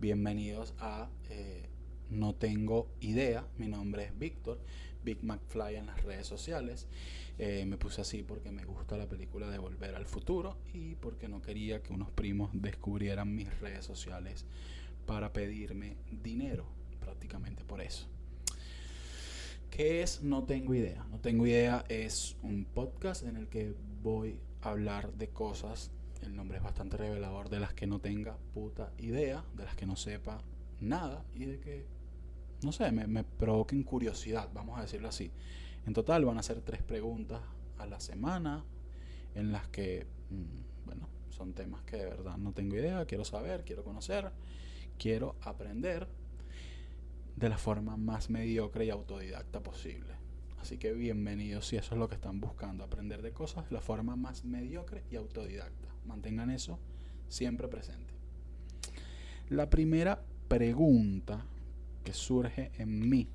Bienvenidos 0.00 0.72
a 0.78 1.10
eh, 1.28 1.68
No 2.08 2.34
Tengo 2.34 2.88
Idea. 3.00 3.46
Mi 3.58 3.68
nombre 3.68 4.04
es 4.04 4.18
Víctor, 4.18 4.58
Big 5.04 5.22
McFly 5.22 5.76
en 5.76 5.84
las 5.84 6.02
redes 6.04 6.26
sociales. 6.26 6.88
Eh, 7.38 7.66
me 7.66 7.76
puse 7.76 8.00
así 8.00 8.22
porque 8.22 8.50
me 8.50 8.64
gusta 8.64 8.96
la 8.96 9.10
película 9.10 9.50
de 9.50 9.58
Volver 9.58 9.94
al 9.94 10.06
Futuro 10.06 10.56
y 10.72 10.94
porque 10.94 11.28
no 11.28 11.42
quería 11.42 11.82
que 11.82 11.92
unos 11.92 12.10
primos 12.10 12.48
descubrieran 12.54 13.34
mis 13.34 13.60
redes 13.60 13.84
sociales 13.84 14.46
para 15.04 15.34
pedirme 15.34 15.98
dinero, 16.10 16.64
prácticamente 16.98 17.62
por 17.64 17.82
eso. 17.82 18.08
¿Qué 19.70 20.00
es 20.00 20.22
No 20.22 20.44
Tengo 20.44 20.74
Idea? 20.74 21.04
No 21.10 21.20
Tengo 21.20 21.46
Idea 21.46 21.84
es 21.90 22.38
un 22.42 22.64
podcast 22.64 23.22
en 23.24 23.36
el 23.36 23.48
que 23.48 23.74
voy 24.02 24.40
a 24.62 24.70
hablar 24.70 25.12
de 25.12 25.28
cosas 25.28 25.90
el 26.22 26.34
nombre 26.34 26.58
es 26.58 26.62
bastante 26.62 26.96
revelador 26.96 27.48
de 27.48 27.60
las 27.60 27.74
que 27.74 27.86
no 27.86 28.00
tenga 28.00 28.36
puta 28.52 28.92
idea, 28.98 29.44
de 29.54 29.64
las 29.64 29.74
que 29.76 29.86
no 29.86 29.96
sepa 29.96 30.42
nada 30.80 31.24
y 31.34 31.44
de 31.44 31.60
que, 31.60 31.86
no 32.62 32.72
sé, 32.72 32.90
me, 32.92 33.24
provoquen 33.24 33.82
curiosidad, 33.82 34.50
vamos 34.52 34.78
a 34.78 34.82
decirlo 34.82 35.08
así. 35.08 35.30
En 35.86 35.94
total 35.94 36.24
van 36.24 36.38
a 36.38 36.42
ser 36.42 36.60
tres 36.60 36.82
preguntas 36.82 37.40
a 37.78 37.86
la 37.86 38.00
semana 38.00 38.64
en 39.34 39.52
las 39.52 39.68
que, 39.68 40.06
mm, 40.30 40.86
bueno, 40.86 41.08
son 41.30 41.54
temas 41.54 41.82
que 41.82 41.96
de 41.96 42.06
verdad 42.06 42.36
no 42.36 42.52
tengo 42.52 42.76
idea, 42.76 43.06
quiero 43.06 43.24
saber, 43.24 43.64
quiero 43.64 43.84
conocer, 43.84 44.30
quiero 44.98 45.36
aprender 45.40 46.06
de 47.36 47.48
la 47.48 47.56
forma 47.56 47.96
más 47.96 48.28
mediocre 48.28 48.84
y 48.84 48.90
autodidacta 48.90 49.62
posible. 49.62 50.19
Así 50.60 50.76
que 50.76 50.92
bienvenidos 50.92 51.66
si 51.66 51.76
eso 51.76 51.94
es 51.94 51.98
lo 51.98 52.08
que 52.08 52.16
están 52.16 52.38
buscando, 52.38 52.84
aprender 52.84 53.22
de 53.22 53.32
cosas 53.32 53.64
de 53.68 53.74
la 53.74 53.80
forma 53.80 54.14
más 54.14 54.44
mediocre 54.44 55.04
y 55.10 55.16
autodidacta. 55.16 55.88
Mantengan 56.04 56.50
eso 56.50 56.78
siempre 57.28 57.66
presente. 57.66 58.12
La 59.48 59.70
primera 59.70 60.22
pregunta 60.48 61.46
que 62.04 62.12
surge 62.12 62.72
en 62.76 63.08
mí, 63.08 63.26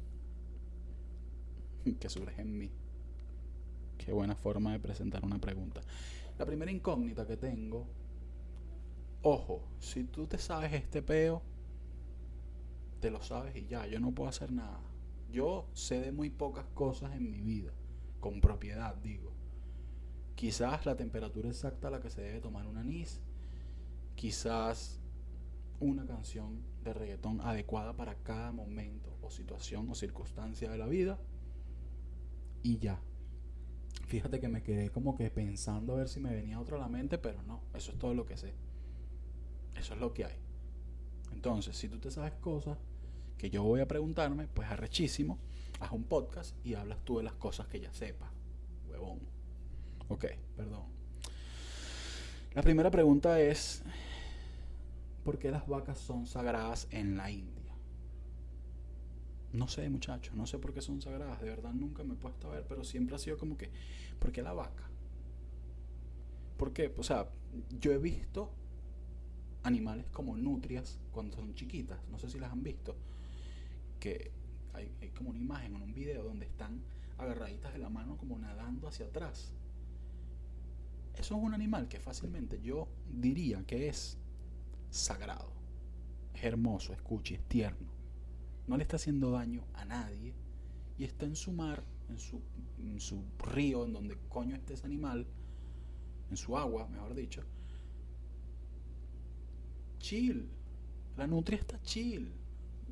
que 1.99 2.09
surge 2.09 2.41
en 2.41 2.57
mí, 2.57 2.69
qué 3.97 4.13
buena 4.13 4.35
forma 4.35 4.73
de 4.73 4.79
presentar 4.79 5.25
una 5.25 5.39
pregunta. 5.39 5.81
La 6.37 6.45
primera 6.45 6.71
incógnita 6.71 7.25
que 7.25 7.37
tengo, 7.37 7.87
ojo, 9.23 9.67
si 9.79 10.03
tú 10.03 10.27
te 10.27 10.37
sabes 10.37 10.71
este 10.73 11.01
peo, 11.01 11.41
te 12.99 13.09
lo 13.09 13.23
sabes 13.23 13.55
y 13.55 13.65
ya, 13.65 13.87
yo 13.87 13.99
no 13.99 14.11
puedo 14.11 14.29
hacer 14.29 14.51
nada. 14.51 14.79
Yo 15.35 15.67
sé 15.73 15.99
de 15.99 16.13
muy 16.13 16.29
pocas 16.29 16.65
cosas 16.73 17.13
en 17.13 17.29
mi 17.29 17.41
vida, 17.41 17.73
con 18.21 18.39
propiedad 18.39 18.95
digo. 18.95 19.33
Quizás 20.35 20.85
la 20.85 20.95
temperatura 20.95 21.49
exacta 21.49 21.89
a 21.89 21.91
la 21.91 21.99
que 21.99 22.09
se 22.09 22.21
debe 22.21 22.39
tomar 22.39 22.65
un 22.67 22.77
anís. 22.77 23.19
Quizás 24.15 25.01
una 25.81 26.05
canción 26.05 26.63
de 26.85 26.93
reggaetón 26.93 27.41
adecuada 27.41 27.97
para 27.97 28.15
cada 28.15 28.53
momento 28.53 29.17
o 29.21 29.29
situación 29.29 29.89
o 29.89 29.95
circunstancia 29.95 30.71
de 30.71 30.77
la 30.77 30.87
vida. 30.87 31.19
Y 32.63 32.77
ya. 32.77 33.01
Fíjate 34.07 34.39
que 34.39 34.47
me 34.47 34.63
quedé 34.63 34.89
como 34.89 35.17
que 35.17 35.29
pensando 35.31 35.95
a 35.95 35.97
ver 35.97 36.07
si 36.07 36.21
me 36.21 36.33
venía 36.33 36.61
otro 36.61 36.77
a 36.77 36.79
la 36.79 36.87
mente, 36.87 37.17
pero 37.17 37.43
no, 37.43 37.59
eso 37.73 37.91
es 37.91 37.99
todo 37.99 38.13
lo 38.13 38.25
que 38.25 38.37
sé. 38.37 38.53
Eso 39.75 39.95
es 39.95 39.99
lo 39.99 40.13
que 40.13 40.23
hay. 40.23 40.37
Entonces, 41.33 41.75
si 41.75 41.89
tú 41.89 41.99
te 41.99 42.09
sabes 42.09 42.35
cosas 42.35 42.77
que 43.37 43.49
yo 43.49 43.63
voy 43.63 43.81
a 43.81 43.87
preguntarme, 43.87 44.47
pues 44.47 44.69
arrechísimo, 44.69 45.39
haz 45.79 45.91
un 45.91 46.03
podcast 46.03 46.55
y 46.65 46.75
hablas 46.75 46.99
tú 47.03 47.17
de 47.17 47.23
las 47.23 47.35
cosas 47.35 47.67
que 47.67 47.79
ya 47.79 47.93
sepas. 47.93 48.29
Huevón. 48.89 49.19
Ok, 50.07 50.25
perdón. 50.55 50.83
La 52.53 52.61
primera 52.61 52.89
pregunta 52.89 53.39
es, 53.41 53.83
¿por 55.23 55.37
qué 55.37 55.51
las 55.51 55.67
vacas 55.67 55.99
son 55.99 56.25
sagradas 56.25 56.87
en 56.91 57.17
la 57.17 57.29
India? 57.29 57.73
No 59.51 59.67
sé, 59.67 59.89
muchachos, 59.89 60.35
no 60.35 60.45
sé 60.45 60.59
por 60.59 60.73
qué 60.73 60.81
son 60.81 61.01
sagradas, 61.01 61.41
de 61.41 61.49
verdad 61.49 61.73
nunca 61.73 62.03
me 62.03 62.13
he 62.13 62.17
puesto 62.17 62.47
a 62.47 62.55
ver, 62.55 62.65
pero 62.67 62.83
siempre 62.83 63.15
ha 63.15 63.19
sido 63.19 63.37
como 63.37 63.57
que, 63.57 63.71
¿por 64.19 64.31
qué 64.31 64.41
la 64.41 64.53
vaca? 64.53 64.89
¿Por 66.57 66.71
qué? 66.71 66.93
O 66.97 67.03
sea, 67.03 67.29
yo 67.79 67.91
he 67.91 67.97
visto 67.97 68.51
animales 69.63 70.05
como 70.11 70.37
nutrias 70.37 70.99
cuando 71.11 71.35
son 71.35 71.55
chiquitas, 71.55 71.99
no 72.09 72.19
sé 72.19 72.29
si 72.29 72.39
las 72.39 72.51
han 72.51 72.63
visto, 72.63 72.95
que 73.99 74.31
hay, 74.73 74.89
como 75.15 75.29
una 75.29 75.39
imagen 75.39 75.75
en 75.75 75.81
un 75.81 75.93
video 75.93 76.23
donde 76.23 76.45
están 76.45 76.81
agarraditas 77.17 77.73
de 77.73 77.79
la 77.79 77.89
mano 77.89 78.17
como 78.17 78.37
nadando 78.37 78.87
hacia 78.87 79.05
atrás. 79.05 79.53
Eso 81.13 81.37
es 81.37 81.43
un 81.43 81.53
animal 81.53 81.87
que 81.87 81.99
fácilmente 81.99 82.61
yo 82.61 82.89
diría 83.09 83.63
que 83.65 83.87
es 83.87 84.17
sagrado. 84.89 85.53
Es 86.33 86.43
hermoso, 86.43 86.91
escuche, 86.93 87.35
es 87.35 87.47
tierno. 87.47 87.87
No 88.67 88.75
le 88.75 88.83
está 88.83 88.97
haciendo 88.97 89.31
daño 89.31 89.63
a 89.73 89.85
nadie. 89.85 90.33
Y 90.97 91.03
está 91.05 91.25
en 91.25 91.35
su 91.35 91.51
mar, 91.51 91.83
en 92.09 92.19
su, 92.19 92.41
en 92.79 92.99
su 92.99 93.23
río, 93.39 93.85
en 93.85 93.93
donde 93.93 94.17
coño 94.29 94.55
esté 94.55 94.73
ese 94.73 94.85
animal, 94.85 95.25
en 96.29 96.37
su 96.37 96.57
agua, 96.57 96.87
mejor 96.87 97.13
dicho. 97.15 97.43
Chill. 99.99 100.49
La 101.17 101.27
nutria 101.27 101.57
está 101.57 101.81
chill. 101.81 102.31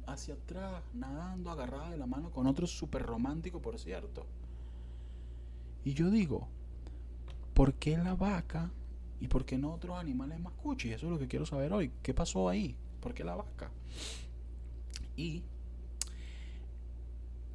Hacia 0.06 0.34
atrás, 0.34 0.84
nadando, 0.94 1.50
agarrada 1.52 1.92
de 1.92 1.98
la 1.98 2.06
mano 2.06 2.32
con 2.32 2.48
otro 2.48 2.68
súper 2.68 3.04
romántico, 3.04 3.62
por 3.62 3.80
cierto. 3.80 4.26
Y 5.86 5.94
yo 5.94 6.10
digo, 6.10 6.48
¿por 7.54 7.74
qué 7.74 7.98
la 7.98 8.16
vaca 8.16 8.72
y 9.20 9.28
por 9.28 9.46
qué 9.46 9.58
no 9.58 9.74
otros 9.74 9.98
animales 9.98 10.40
más 10.40 10.54
cuchis? 10.54 10.94
Eso 10.94 11.08
es 11.08 11.12
lo 11.12 11.20
que 11.20 11.28
quiero 11.28 11.46
saber 11.46 11.74
hoy. 11.74 11.92
¿Qué 12.02 12.14
pasó 12.14 12.50
ahí? 12.50 12.76
¿Por 13.00 13.14
qué 13.14 13.24
la 13.24 13.36
vaca? 13.36 13.72
Y 15.16 15.44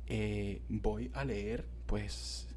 eh, 0.07 0.63
voy 0.69 1.11
a 1.15 1.25
leer, 1.25 1.67
pues, 1.87 2.49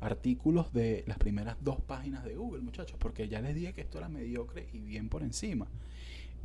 artículos 0.00 0.72
de 0.72 1.04
las 1.06 1.18
primeras 1.18 1.56
dos 1.60 1.80
páginas 1.80 2.24
de 2.24 2.36
Google, 2.36 2.62
muchachos, 2.62 2.96
porque 2.98 3.28
ya 3.28 3.40
les 3.40 3.54
dije 3.54 3.74
que 3.74 3.82
esto 3.82 3.98
era 3.98 4.08
mediocre 4.08 4.68
y 4.72 4.80
bien 4.80 5.08
por 5.08 5.22
encima. 5.22 5.68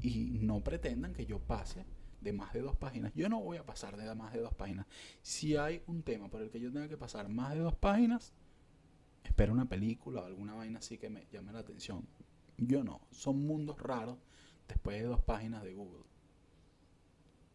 Y 0.02 0.40
no 0.42 0.62
pretendan 0.62 1.14
que 1.14 1.26
yo 1.26 1.40
pase 1.40 1.86
de 2.24 2.34
más 2.34 2.54
de 2.54 2.62
dos 2.62 2.76
páginas. 2.76 3.14
Yo 3.14 3.30
no 3.30 3.40
voy 3.42 3.58
a 3.58 3.66
pasar 3.66 3.98
de 3.98 4.14
más 4.16 4.34
de 4.34 4.40
dos 4.40 4.54
páginas. 4.54 4.88
Si 5.22 5.56
hay 5.56 5.84
un 5.88 6.04
tema 6.04 6.30
por 6.30 6.42
el 6.42 6.50
que 6.50 6.60
yo 6.60 6.72
tenga 6.72 6.88
que 6.88 6.98
pasar 6.98 7.30
más 7.30 7.54
de 7.54 7.60
dos 7.60 7.76
páginas, 7.76 8.34
espero 9.24 9.54
una 9.54 9.68
película 9.68 10.22
o 10.22 10.26
alguna 10.26 10.54
vaina 10.54 10.80
así 10.80 10.98
que 10.98 11.10
me 11.10 11.28
llame 11.32 11.52
la 11.52 11.60
atención. 11.60 12.08
Yo 12.58 12.84
no, 12.84 13.02
son 13.12 13.46
mundos 13.46 13.80
raros 13.80 14.18
después 14.68 15.02
de 15.02 15.08
dos 15.08 15.22
páginas 15.22 15.64
de 15.64 15.74
Google. 15.74 16.04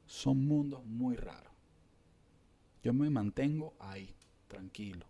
Son 0.07 0.47
mundos 0.47 0.85
muy 0.85 1.17
raros. 1.17 1.53
Yo 2.83 2.93
me 2.93 3.11
mantengo 3.11 3.75
ahí, 3.79 4.15
tranquilo, 4.47 5.07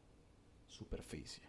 superficie. 0.66 1.44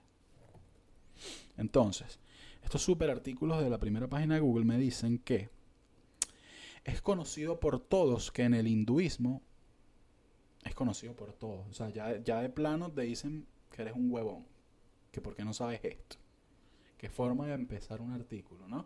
Entonces, 1.58 2.20
estos 2.64 2.82
super 2.82 3.10
artículos 3.10 3.62
de 3.64 3.70
la 3.70 3.80
primera 3.80 4.08
página 4.08 4.36
de 4.36 4.42
Google 4.42 4.66
me 4.66 4.78
dicen 4.78 5.20
que 5.20 5.50
es 6.84 7.02
conocido 7.02 7.60
por 7.60 7.80
todos 7.80 8.32
que 8.32 8.44
en 8.44 8.54
el 8.54 8.68
hinduismo 8.68 9.42
es 10.64 10.76
conocido 10.76 11.16
por 11.16 11.34
todos. 11.34 11.68
O 11.70 11.74
sea, 11.74 11.90
ya, 11.90 12.22
ya 12.22 12.42
de 12.42 12.50
plano 12.50 12.92
te 12.92 13.02
dicen 13.02 13.48
que 13.72 13.82
eres 13.82 13.96
un 13.96 14.12
huevón 14.12 14.46
que 15.12 15.22
por 15.22 15.36
qué 15.36 15.44
no 15.44 15.54
sabes 15.54 15.80
esto. 15.84 16.18
Qué 16.98 17.10
forma 17.10 17.48
de 17.48 17.54
empezar 17.54 18.02
un 18.02 18.12
artículo, 18.12 18.68
¿no? 18.68 18.86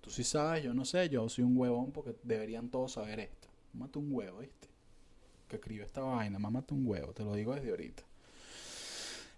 Tú 0.00 0.10
sí 0.10 0.24
sabes, 0.24 0.64
yo 0.64 0.74
no 0.74 0.84
sé, 0.84 1.08
yo 1.08 1.28
soy 1.28 1.44
un 1.44 1.56
huevón 1.56 1.92
porque 1.92 2.16
deberían 2.22 2.70
todos 2.70 2.92
saber 2.92 3.20
esto. 3.20 3.48
Mámate 3.72 3.98
un 3.98 4.12
huevo, 4.12 4.38
¿viste? 4.40 4.68
Que 5.48 5.56
escribió 5.56 5.84
esta 5.84 6.02
vaina, 6.02 6.38
mámate 6.38 6.74
un 6.74 6.86
huevo, 6.86 7.12
te 7.12 7.24
lo 7.24 7.34
digo 7.34 7.54
desde 7.54 7.70
ahorita. 7.70 8.02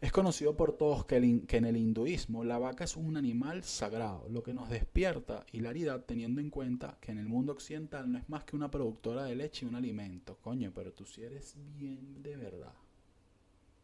Es 0.04 0.12
conocido 0.12 0.54
por 0.54 0.76
todos 0.76 1.06
que, 1.06 1.16
en 1.16 1.64
el 1.64 1.78
hinduismo 1.78 2.44
la 2.44 2.58
vaca 2.58 2.84
es 2.84 2.94
un 2.94 3.16
animal 3.16 3.64
sagrado, 3.64 4.28
lo 4.28 4.42
que 4.42 4.52
nos 4.52 4.68
despierta 4.68 5.46
hilaridad 5.50 6.04
teniendo 6.04 6.42
en 6.42 6.50
cuenta 6.50 6.98
que 7.00 7.12
en 7.12 7.16
el 7.16 7.26
mundo 7.26 7.52
occidental 7.52 8.12
no 8.12 8.18
es 8.18 8.28
más 8.28 8.44
que 8.44 8.54
una 8.54 8.70
productora 8.70 9.24
de 9.24 9.34
leche 9.34 9.64
y 9.64 9.68
un 9.70 9.76
alimento. 9.76 10.36
Coño, 10.42 10.70
pero 10.74 10.92
tú 10.92 11.06
sí 11.06 11.22
eres 11.22 11.56
bien 11.78 12.22
de 12.22 12.36
verdad. 12.36 12.74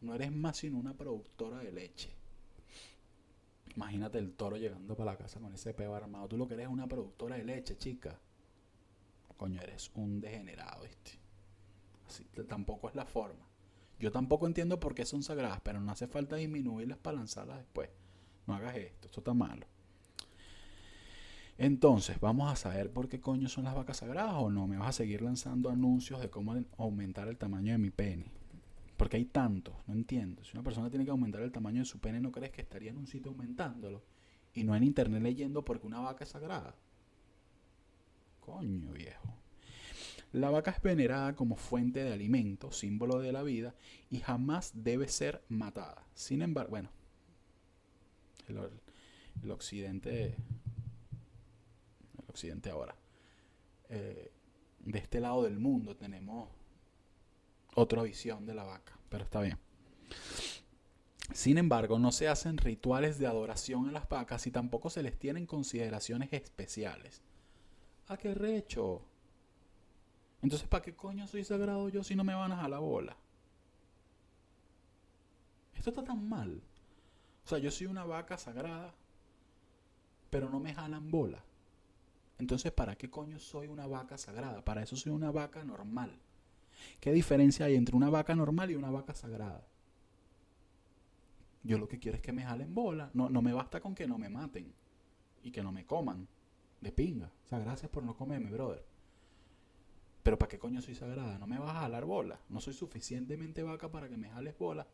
No 0.01 0.13
eres 0.13 0.31
más 0.31 0.57
sino 0.57 0.77
una 0.77 0.95
productora 0.95 1.57
de 1.57 1.71
leche. 1.71 2.11
Imagínate 3.75 4.19
el 4.19 4.33
toro 4.33 4.57
llegando 4.57 4.95
para 4.95 5.13
la 5.13 5.17
casa 5.17 5.39
con 5.39 5.51
ese 5.51 5.73
peo 5.73 5.95
armado. 5.95 6.27
Tú 6.27 6.37
lo 6.37 6.47
que 6.47 6.53
eres 6.53 6.67
es 6.67 6.71
una 6.71 6.85
productora 6.85 7.35
de 7.35 7.45
leche, 7.45 7.79
chica. 7.79 8.19
coño, 9.37 9.59
eres 9.59 9.89
un 9.95 10.21
degenerado, 10.21 10.83
¿viste? 10.83 11.13
Así, 12.05 12.25
tampoco 12.47 12.89
es 12.89 12.93
la 12.93 13.07
forma. 13.07 13.50
Yo 14.01 14.11
tampoco 14.11 14.47
entiendo 14.47 14.79
por 14.79 14.95
qué 14.95 15.05
son 15.05 15.21
sagradas, 15.21 15.61
pero 15.61 15.79
no 15.79 15.91
hace 15.91 16.07
falta 16.07 16.35
disminuirlas 16.35 16.97
para 16.97 17.17
lanzarlas 17.17 17.59
después. 17.59 17.91
No 18.47 18.55
hagas 18.55 18.75
esto, 18.75 19.05
esto 19.05 19.19
está 19.19 19.35
malo. 19.35 19.67
Entonces, 21.59 22.19
vamos 22.19 22.51
a 22.51 22.55
saber 22.55 22.91
por 22.91 23.07
qué 23.07 23.21
coño 23.21 23.47
son 23.47 23.65
las 23.65 23.75
vacas 23.75 23.97
sagradas 23.97 24.33
o 24.37 24.49
no. 24.49 24.65
Me 24.65 24.77
vas 24.77 24.89
a 24.89 24.93
seguir 24.93 25.21
lanzando 25.21 25.69
anuncios 25.69 26.19
de 26.19 26.31
cómo 26.31 26.55
aumentar 26.79 27.27
el 27.27 27.37
tamaño 27.37 27.73
de 27.73 27.77
mi 27.77 27.91
pene. 27.91 28.31
Porque 28.97 29.17
hay 29.17 29.25
tantos, 29.25 29.75
no 29.85 29.93
entiendo. 29.93 30.43
Si 30.43 30.57
una 30.57 30.63
persona 30.63 30.89
tiene 30.89 31.05
que 31.05 31.11
aumentar 31.11 31.43
el 31.43 31.51
tamaño 31.51 31.81
de 31.81 31.85
su 31.85 31.99
pene, 31.99 32.19
¿no 32.19 32.31
crees 32.31 32.51
que 32.51 32.61
estaría 32.61 32.89
en 32.89 32.97
un 32.97 33.05
sitio 33.05 33.29
aumentándolo? 33.29 34.01
Y 34.55 34.63
no 34.63 34.75
en 34.75 34.83
internet 34.83 35.21
leyendo 35.21 35.63
porque 35.63 35.85
una 35.85 35.99
vaca 35.99 36.23
es 36.23 36.31
sagrada. 36.31 36.73
Coño 38.39 38.91
viejo. 38.93 39.40
La 40.33 40.49
vaca 40.49 40.71
es 40.71 40.81
venerada 40.81 41.35
como 41.35 41.57
fuente 41.57 42.03
de 42.03 42.13
alimento, 42.13 42.71
símbolo 42.71 43.19
de 43.19 43.33
la 43.33 43.43
vida, 43.43 43.75
y 44.09 44.19
jamás 44.19 44.71
debe 44.73 45.07
ser 45.09 45.43
matada. 45.49 46.05
Sin 46.13 46.41
embargo, 46.41 46.71
bueno, 46.71 46.89
el, 48.47 49.51
occidente, 49.51 50.35
el 52.17 52.29
occidente 52.29 52.69
ahora, 52.69 52.95
eh, 53.89 54.31
de 54.79 54.99
este 54.99 55.19
lado 55.19 55.43
del 55.43 55.59
mundo 55.59 55.95
tenemos 55.97 56.49
otra 57.75 58.03
visión 58.03 58.45
de 58.45 58.53
la 58.53 58.63
vaca, 58.63 58.97
pero 59.09 59.25
está 59.25 59.41
bien. 59.41 59.57
Sin 61.33 61.57
embargo, 61.57 61.99
no 61.99 62.11
se 62.11 62.27
hacen 62.27 62.57
rituales 62.57 63.17
de 63.17 63.27
adoración 63.27 63.87
a 63.87 63.91
las 63.91 64.07
vacas 64.07 64.47
y 64.47 64.51
tampoco 64.51 64.89
se 64.89 65.03
les 65.03 65.17
tienen 65.17 65.45
consideraciones 65.45 66.33
especiales. 66.33 67.21
¿A 68.07 68.17
qué 68.17 68.33
recho? 68.33 69.05
Entonces, 70.41 70.67
¿para 70.67 70.83
qué 70.83 70.95
coño 70.95 71.27
soy 71.27 71.43
sagrado 71.43 71.89
yo 71.89 72.03
si 72.03 72.15
no 72.15 72.23
me 72.23 72.33
van 72.33 72.51
a 72.51 72.55
jalar 72.55 72.71
la 72.71 72.79
bola? 72.79 73.15
Esto 75.75 75.91
está 75.91 76.03
tan 76.03 76.27
mal. 76.27 76.61
O 77.45 77.47
sea, 77.47 77.57
yo 77.59 77.71
soy 77.71 77.87
una 77.87 78.05
vaca 78.05 78.37
sagrada, 78.37 78.93
pero 80.29 80.49
no 80.49 80.59
me 80.59 80.73
jalan 80.73 81.09
bola. 81.11 81.43
Entonces, 82.39 82.71
¿para 82.71 82.95
qué 82.95 83.09
coño 83.09 83.39
soy 83.39 83.67
una 83.67 83.85
vaca 83.85 84.17
sagrada? 84.17 84.63
Para 84.63 84.81
eso 84.81 84.95
soy 84.95 85.11
una 85.11 85.31
vaca 85.31 85.63
normal. 85.63 86.17
¿Qué 86.99 87.11
diferencia 87.11 87.65
hay 87.67 87.75
entre 87.75 87.95
una 87.95 88.09
vaca 88.09 88.35
normal 88.35 88.71
y 88.71 88.75
una 88.75 88.89
vaca 88.89 89.13
sagrada? 89.13 89.63
Yo 91.63 91.77
lo 91.77 91.87
que 91.87 91.99
quiero 91.99 92.15
es 92.15 92.23
que 92.23 92.31
me 92.31 92.43
jalen 92.43 92.73
bola. 92.73 93.11
No, 93.13 93.29
no 93.29 93.41
me 93.41 93.53
basta 93.53 93.79
con 93.79 93.93
que 93.93 94.07
no 94.07 94.17
me 94.17 94.29
maten 94.29 94.73
y 95.43 95.51
que 95.51 95.61
no 95.61 95.71
me 95.71 95.85
coman 95.85 96.27
de 96.79 96.91
pinga. 96.91 97.31
O 97.45 97.49
sea, 97.49 97.59
gracias 97.59 97.91
por 97.91 98.03
no 98.03 98.15
comerme, 98.15 98.49
brother. 98.49 98.90
Pero 100.23 100.37
¿para 100.37 100.49
qué 100.49 100.59
coño 100.59 100.81
soy 100.81 100.95
sagrada? 100.95 101.37
No 101.39 101.47
me 101.47 101.57
vas 101.57 101.75
a 101.75 101.81
jalar 101.81 102.05
bola. 102.05 102.39
No 102.49 102.61
soy 102.61 102.73
suficientemente 102.73 103.63
vaca 103.63 103.89
para 103.89 104.07
que 104.07 104.17
me 104.17 104.29
jales 104.29 104.57
bola. 104.57 104.87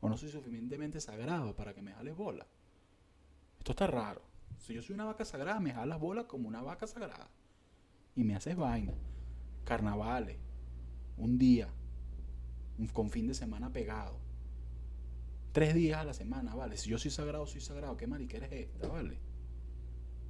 O 0.00 0.08
no 0.08 0.16
soy 0.16 0.28
suficientemente 0.28 1.00
sagrado 1.00 1.54
para 1.54 1.74
que 1.74 1.80
me 1.80 1.92
jales 1.92 2.16
bola. 2.16 2.46
Esto 3.58 3.72
está 3.72 3.86
raro. 3.86 4.22
Si 4.58 4.74
yo 4.74 4.82
soy 4.82 4.94
una 4.94 5.06
vaca 5.06 5.24
sagrada, 5.24 5.60
me 5.60 5.72
jalas 5.72 5.98
bola 5.98 6.26
como 6.26 6.48
una 6.48 6.62
vaca 6.62 6.86
sagrada. 6.86 7.28
Y 8.14 8.24
me 8.24 8.36
haces 8.36 8.56
vaina. 8.56 8.92
Carnavales. 9.64 10.36
Un 11.16 11.38
día. 11.38 11.68
Con 12.92 13.10
fin 13.10 13.26
de 13.26 13.34
semana 13.34 13.72
pegado. 13.72 14.18
Tres 15.52 15.74
días 15.74 15.98
a 15.98 16.04
la 16.04 16.14
semana, 16.14 16.54
¿vale? 16.54 16.76
Si 16.76 16.90
yo 16.90 16.98
soy 16.98 17.10
sagrado, 17.10 17.46
soy 17.46 17.60
sagrado. 17.60 17.96
¿Qué 17.96 18.06
mariquera 18.06 18.46
es 18.46 18.52
esta, 18.52 18.88
vale? 18.88 19.18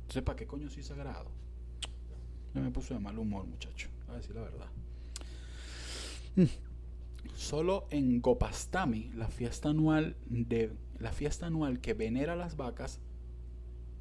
Entonces, 0.02 0.22
¿para 0.22 0.36
qué 0.36 0.46
coño 0.46 0.68
soy 0.68 0.82
sagrado? 0.82 1.30
Yo 2.54 2.60
me 2.60 2.70
puso 2.70 2.94
de 2.94 3.00
mal 3.00 3.18
humor, 3.18 3.46
muchacho. 3.46 3.88
A 4.08 4.14
decir 4.16 4.34
la 4.34 4.42
verdad. 4.42 4.66
Mm. 6.36 6.44
Solo 7.34 7.86
en 7.90 8.20
Gopastami, 8.20 9.10
la 9.14 9.28
fiesta 9.28 9.70
anual 9.70 10.16
de 10.26 10.72
la 10.98 11.12
fiesta 11.12 11.46
anual 11.46 11.80
que 11.80 11.94
venera 11.94 12.36
las 12.36 12.56
vacas, 12.56 13.00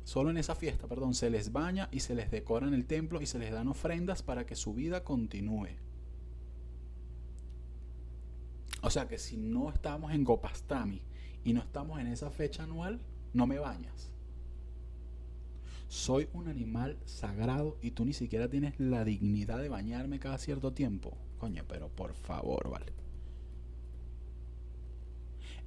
solo 0.03 0.29
en 0.29 0.37
esa 0.37 0.55
fiesta, 0.55 0.87
perdón, 0.87 1.15
se 1.15 1.29
les 1.29 1.51
baña 1.51 1.89
y 1.91 2.01
se 2.01 2.13
les 2.15 2.29
decora 2.29 2.67
en 2.67 2.73
el 2.73 2.85
templo 2.85 3.21
y 3.21 3.25
se 3.25 3.39
les 3.39 3.51
dan 3.51 3.67
ofrendas 3.67 4.21
para 4.21 4.45
que 4.45 4.55
su 4.55 4.73
vida 4.73 5.03
continúe. 5.03 5.69
O 8.81 8.89
sea 8.89 9.07
que 9.07 9.17
si 9.17 9.37
no 9.37 9.71
estamos 9.71 10.13
en 10.13 10.23
Gopastami 10.23 11.01
y 11.43 11.53
no 11.53 11.61
estamos 11.61 11.99
en 11.99 12.07
esa 12.07 12.29
fecha 12.29 12.63
anual, 12.63 12.99
no 13.33 13.47
me 13.47 13.57
bañas 13.57 14.12
soy 15.93 16.27
un 16.33 16.47
animal 16.47 16.97
sagrado 17.05 17.77
y 17.79 17.91
tú 17.91 18.03
ni 18.03 18.13
siquiera 18.13 18.49
tienes 18.49 18.79
la 18.79 19.05
dignidad 19.05 19.61
de 19.61 19.69
bañarme 19.69 20.17
cada 20.17 20.39
cierto 20.39 20.73
tiempo. 20.73 21.15
Coño, 21.37 21.65
pero 21.67 21.87
por 21.87 22.15
favor, 22.15 22.67
vale. 22.71 22.91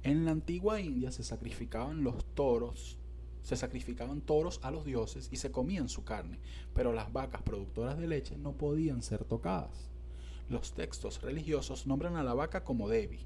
En 0.03 0.25
la 0.25 0.31
antigua 0.31 0.81
India 0.81 1.11
se 1.11 1.23
sacrificaban 1.23 2.03
los 2.03 2.25
toros, 2.35 2.97
se 3.41 3.55
sacrificaban 3.55 4.19
toros 4.19 4.59
a 4.63 4.69
los 4.69 4.83
dioses 4.83 5.29
y 5.31 5.37
se 5.37 5.49
comían 5.49 5.87
su 5.87 6.03
carne, 6.03 6.39
pero 6.73 6.91
las 6.91 7.13
vacas 7.13 7.41
productoras 7.41 7.97
de 7.97 8.07
leche 8.07 8.37
no 8.37 8.51
podían 8.51 9.03
ser 9.03 9.23
tocadas. 9.23 9.89
Los 10.49 10.73
textos 10.73 11.21
religiosos 11.21 11.87
nombran 11.87 12.17
a 12.17 12.23
la 12.23 12.33
vaca 12.33 12.65
como 12.65 12.89
Devi, 12.89 13.21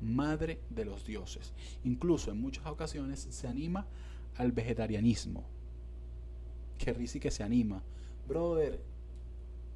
madre 0.00 0.60
de 0.70 0.84
los 0.84 1.04
dioses. 1.04 1.52
Incluso 1.82 2.30
en 2.30 2.40
muchas 2.40 2.66
ocasiones 2.66 3.26
se 3.28 3.48
anima 3.48 3.88
al 4.36 4.52
vegetarianismo, 4.52 5.57
que 6.78 6.96
y 6.98 7.20
que 7.20 7.30
se 7.30 7.42
anima. 7.42 7.82
Brother, 8.26 8.80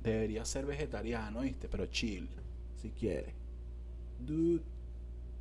debería 0.03 0.45
ser 0.45 0.67
vegetariano, 0.67 1.41
¿viste? 1.41 1.69
Pero 1.69 1.87
chill, 1.87 2.29
si 2.81 2.91
quieres. 2.91 3.35
Dude, 4.19 4.63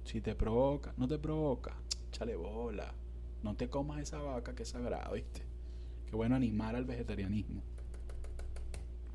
si 0.03 0.21
te 0.21 0.35
provoca, 0.35 0.93
no 0.97 1.07
te 1.07 1.17
provoca, 1.17 1.73
chale 2.11 2.35
bola. 2.35 2.93
No 3.43 3.55
te 3.55 3.69
comas 3.69 4.01
esa 4.01 4.19
vaca 4.19 4.53
que 4.53 4.63
es 4.63 4.69
sagrada, 4.69 5.11
¿viste? 5.11 5.41
Qué 6.09 6.15
bueno 6.15 6.35
animar 6.35 6.75
al 6.75 6.85
vegetarianismo. 6.85 7.61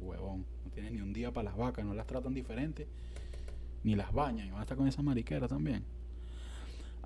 Huevón, 0.00 0.44
no 0.64 0.70
tienes 0.70 0.92
ni 0.92 1.00
un 1.00 1.12
día 1.12 1.32
para 1.32 1.50
las 1.50 1.56
vacas, 1.56 1.84
no 1.84 1.94
las 1.94 2.06
tratan 2.06 2.34
diferente, 2.34 2.86
ni 3.84 3.94
las 3.94 4.12
bañan, 4.12 4.48
y 4.48 4.50
van 4.50 4.60
a 4.60 4.62
estar 4.62 4.76
con 4.76 4.88
esa 4.88 5.02
mariquera 5.02 5.46
también. 5.46 5.84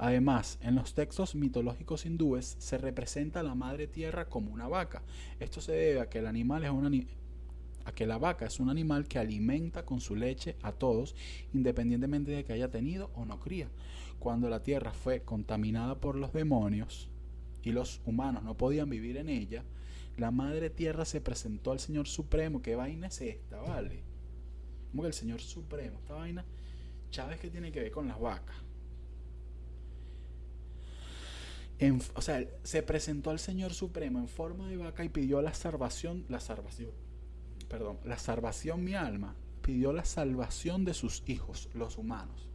Además, 0.03 0.59
en 0.63 0.77
los 0.77 0.95
textos 0.95 1.35
mitológicos 1.35 2.07
hindúes 2.07 2.57
se 2.59 2.79
representa 2.79 3.41
a 3.41 3.43
la 3.43 3.55
madre 3.55 3.87
tierra 3.87 4.31
como 4.31 4.51
una 4.51 4.67
vaca. 4.67 5.03
Esto 5.39 5.61
se 5.61 5.73
debe 5.73 6.01
a 6.01 6.09
que 6.09 6.21
el 6.21 6.27
animal 6.27 6.65
es 6.65 6.71
un 6.71 7.07
a 7.85 7.93
que 7.93 8.07
la 8.07 8.17
vaca 8.17 8.47
es 8.47 8.61
un 8.61 8.71
animal 8.71 9.07
que 9.07 9.19
alimenta 9.19 9.85
con 9.85 10.01
su 10.01 10.17
leche 10.17 10.57
a 10.63 10.73
todos, 10.73 11.15
independientemente 11.53 12.31
de 12.31 12.45
que 12.45 12.55
haya 12.55 12.71
tenido 12.71 13.11
o 13.15 13.27
no 13.27 13.41
cría. 13.41 13.69
Cuando 14.19 14.49
la 14.49 14.63
tierra 14.63 14.95
fue 14.95 15.21
contaminada 15.21 16.01
por 16.01 16.17
los 16.17 16.33
demonios 16.33 17.11
y 17.63 17.73
los 17.73 18.01
humanos 18.07 18.43
no 18.43 18.57
podían 18.57 18.89
vivir 18.89 19.19
en 19.19 19.29
ella, 19.29 19.65
la 20.17 20.31
madre 20.31 20.71
tierra 20.71 21.05
se 21.05 21.21
presentó 21.21 21.73
al 21.73 21.79
Señor 21.79 22.09
Supremo. 22.09 22.63
¿Qué 22.63 22.75
vaina 22.75 23.09
es 23.09 23.21
esta, 23.21 23.61
vale? 23.61 24.03
Como 24.93 25.03
que 25.03 25.09
el 25.09 25.15
Señor 25.15 25.43
Supremo, 25.43 25.99
esta 25.99 26.15
vaina, 26.15 26.47
Chávez 27.11 27.39
que 27.39 27.51
tiene 27.51 27.71
que 27.71 27.81
ver 27.81 27.91
con 27.91 28.09
las 28.09 28.19
vacas 28.19 28.70
o 32.15 32.21
sea, 32.21 32.47
se 32.63 32.83
presentó 32.83 33.31
al 33.31 33.39
Señor 33.39 33.73
Supremo 33.73 34.19
en 34.19 34.29
forma 34.29 34.69
de 34.69 34.77
vaca 34.77 35.03
y 35.03 35.09
pidió 35.09 35.41
la 35.41 35.55
salvación, 35.55 36.27
la 36.29 36.41
salvación, 36.41 36.91
perdón, 37.69 37.99
la 38.05 38.19
salvación 38.19 38.85
mi 38.85 38.95
alma, 38.95 39.35
pidió 39.63 39.93
la 39.93 40.05
salvación 40.05 40.85
de 40.85 40.93
sus 40.93 41.23
hijos, 41.27 41.71
los 41.73 41.97
humanos. 41.97 42.49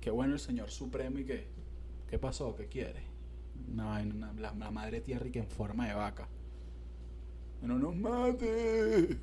Qué 0.00 0.10
bueno 0.10 0.34
el 0.34 0.40
Señor 0.40 0.70
Supremo 0.70 1.18
y 1.18 1.24
qué, 1.24 1.48
¿qué 2.08 2.18
pasó? 2.18 2.54
¿Qué 2.56 2.68
quiere? 2.68 3.02
No, 3.66 3.98
la, 4.38 4.70
madre 4.70 5.00
tierra 5.02 5.26
y 5.26 5.30
que 5.30 5.40
en 5.40 5.48
forma 5.48 5.88
de 5.88 5.94
vaca. 5.94 6.28
No 7.60 7.78
nos 7.78 7.94
mate. 7.96 9.18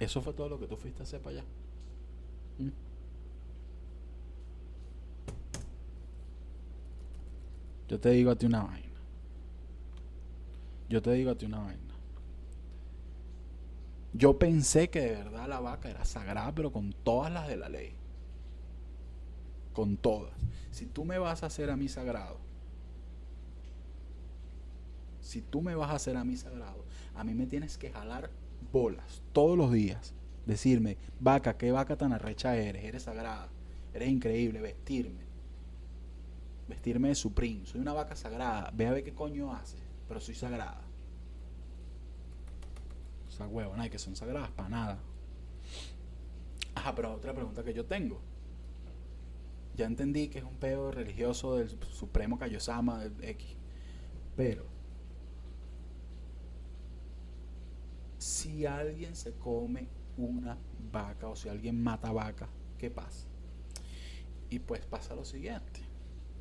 Eso 0.00 0.22
fue 0.22 0.32
todo 0.32 0.48
lo 0.48 0.58
que 0.58 0.66
tú 0.66 0.76
fuiste 0.76 1.02
a 1.02 1.04
hacer 1.04 1.20
para 1.20 1.38
allá. 1.38 1.44
Yo 7.88 8.00
te 8.00 8.10
digo 8.10 8.30
a 8.30 8.36
ti 8.36 8.46
una 8.46 8.62
vaina. 8.62 8.88
Yo 10.88 11.02
te 11.02 11.12
digo 11.12 11.30
a 11.30 11.34
ti 11.34 11.46
una 11.46 11.60
vaina. 11.60 11.80
Yo 14.12 14.38
pensé 14.38 14.88
que 14.88 15.00
de 15.00 15.10
verdad 15.10 15.48
la 15.48 15.60
vaca 15.60 15.90
era 15.90 16.04
sagrada, 16.04 16.54
pero 16.54 16.72
con 16.72 16.92
todas 16.92 17.32
las 17.32 17.48
de 17.48 17.56
la 17.56 17.68
ley. 17.68 17.94
Con 19.72 19.96
todas. 19.96 20.32
Si 20.70 20.86
tú 20.86 21.04
me 21.04 21.18
vas 21.18 21.42
a 21.42 21.46
hacer 21.46 21.70
a 21.70 21.76
mí 21.76 21.88
sagrado, 21.88 22.38
si 25.20 25.42
tú 25.42 25.62
me 25.62 25.74
vas 25.74 25.90
a 25.90 25.94
hacer 25.94 26.16
a 26.16 26.24
mí 26.24 26.36
sagrado, 26.36 26.84
a 27.14 27.24
mí 27.24 27.34
me 27.34 27.46
tienes 27.46 27.76
que 27.76 27.90
jalar 27.90 28.30
bolas 28.72 29.22
todos 29.32 29.58
los 29.58 29.72
días. 29.72 30.14
Decirme, 30.46 30.96
vaca, 31.20 31.56
qué 31.56 31.72
vaca 31.72 31.96
tan 31.96 32.12
arrecha 32.12 32.56
eres, 32.56 32.84
eres 32.84 33.04
sagrada, 33.04 33.48
eres 33.94 34.10
increíble, 34.10 34.60
vestirme 34.60 35.33
vestirme 36.68 37.08
de 37.08 37.14
Supreme, 37.14 37.66
soy 37.66 37.80
una 37.80 37.92
vaca 37.92 38.16
sagrada, 38.16 38.70
ve 38.74 38.86
a 38.86 38.92
ver 38.92 39.04
qué 39.04 39.14
coño 39.14 39.52
hace, 39.52 39.78
pero 40.08 40.20
soy 40.20 40.34
sagrada. 40.34 40.82
sea, 43.28 43.48
huevo, 43.48 43.76
nada, 43.76 43.88
que 43.88 43.98
son 43.98 44.14
sagradas 44.14 44.50
para 44.50 44.68
nada. 44.68 44.98
Ajá, 46.74 46.94
pero 46.94 47.14
otra 47.14 47.32
pregunta 47.32 47.64
que 47.64 47.74
yo 47.74 47.84
tengo. 47.84 48.20
Ya 49.76 49.86
entendí 49.86 50.28
que 50.28 50.38
es 50.38 50.44
un 50.44 50.56
pedo 50.56 50.92
religioso 50.92 51.56
del 51.56 51.68
Supremo 51.90 52.38
Kaiosama 52.38 53.00
del 53.00 53.24
X. 53.24 53.56
Pero, 54.36 54.66
si 58.18 58.66
alguien 58.66 59.16
se 59.16 59.32
come 59.34 59.88
una 60.16 60.56
vaca 60.92 61.28
o 61.28 61.36
si 61.36 61.48
alguien 61.48 61.82
mata 61.82 62.12
vaca, 62.12 62.48
¿qué 62.78 62.90
pasa? 62.90 63.26
Y 64.50 64.60
pues 64.60 64.84
pasa 64.86 65.14
lo 65.14 65.24
siguiente, 65.24 65.80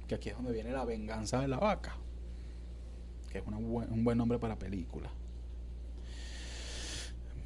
que 0.08 0.16
aquí 0.16 0.30
es 0.30 0.36
donde 0.36 0.52
viene 0.52 0.72
la 0.72 0.86
venganza 0.86 1.40
de 1.40 1.48
la 1.48 1.58
vaca, 1.58 1.96
que 3.32 3.40
es 3.40 3.44
un 3.48 4.04
buen 4.04 4.18
nombre 4.18 4.40
para 4.40 4.58
película. 4.58 5.12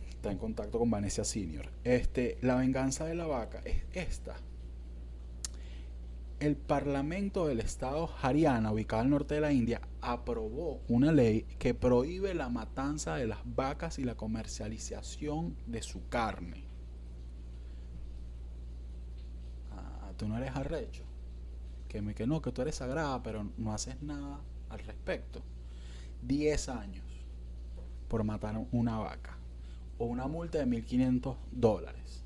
Está 0.10 0.32
en 0.32 0.40
contacto 0.40 0.80
con 0.80 0.90
Vanessa 0.90 1.24
Senior. 1.24 1.70
Este, 1.84 2.38
la 2.42 2.56
venganza 2.56 3.06
de 3.06 3.16
la 3.16 3.28
vaca 3.28 3.62
es 3.64 3.84
esta. 3.94 4.36
El 6.40 6.56
Parlamento 6.56 7.48
del 7.48 7.60
estado 7.60 8.10
Haryana, 8.22 8.72
ubicado 8.72 9.02
al 9.02 9.10
norte 9.10 9.36
de 9.36 9.42
la 9.42 9.52
India, 9.52 9.82
aprobó 10.02 10.82
una 10.88 11.12
ley 11.12 11.48
que 11.58 11.74
prohíbe 11.74 12.36
la 12.36 12.50
matanza 12.50 13.16
de 13.16 13.26
las 13.26 13.40
vacas 13.44 13.98
y 13.98 14.04
la 14.04 14.16
comercialización 14.16 15.56
de 15.66 15.82
su 15.82 16.08
carne. 16.10 16.64
Ah, 19.76 20.12
tú 20.16 20.28
no 20.28 20.38
eres 20.38 20.56
arrecho. 20.56 21.07
Que 21.98 22.04
me 22.04 22.14
que 22.14 22.28
no, 22.28 22.44
que 22.44 22.52
tú 22.52 22.62
eres 22.62 22.76
sagrada, 22.76 23.24
pero 23.24 23.50
no 23.58 23.74
haces 23.74 24.00
nada 24.04 24.40
al 24.70 24.78
respecto. 24.82 25.42
10 26.22 26.70
años 26.70 27.04
por 28.08 28.24
matar 28.24 28.64
una 28.72 29.00
vaca. 29.00 29.36
O 29.98 30.06
una 30.06 30.28
multa 30.28 30.60
de 30.60 30.68
1.500 30.68 31.38
dólares. 31.52 32.24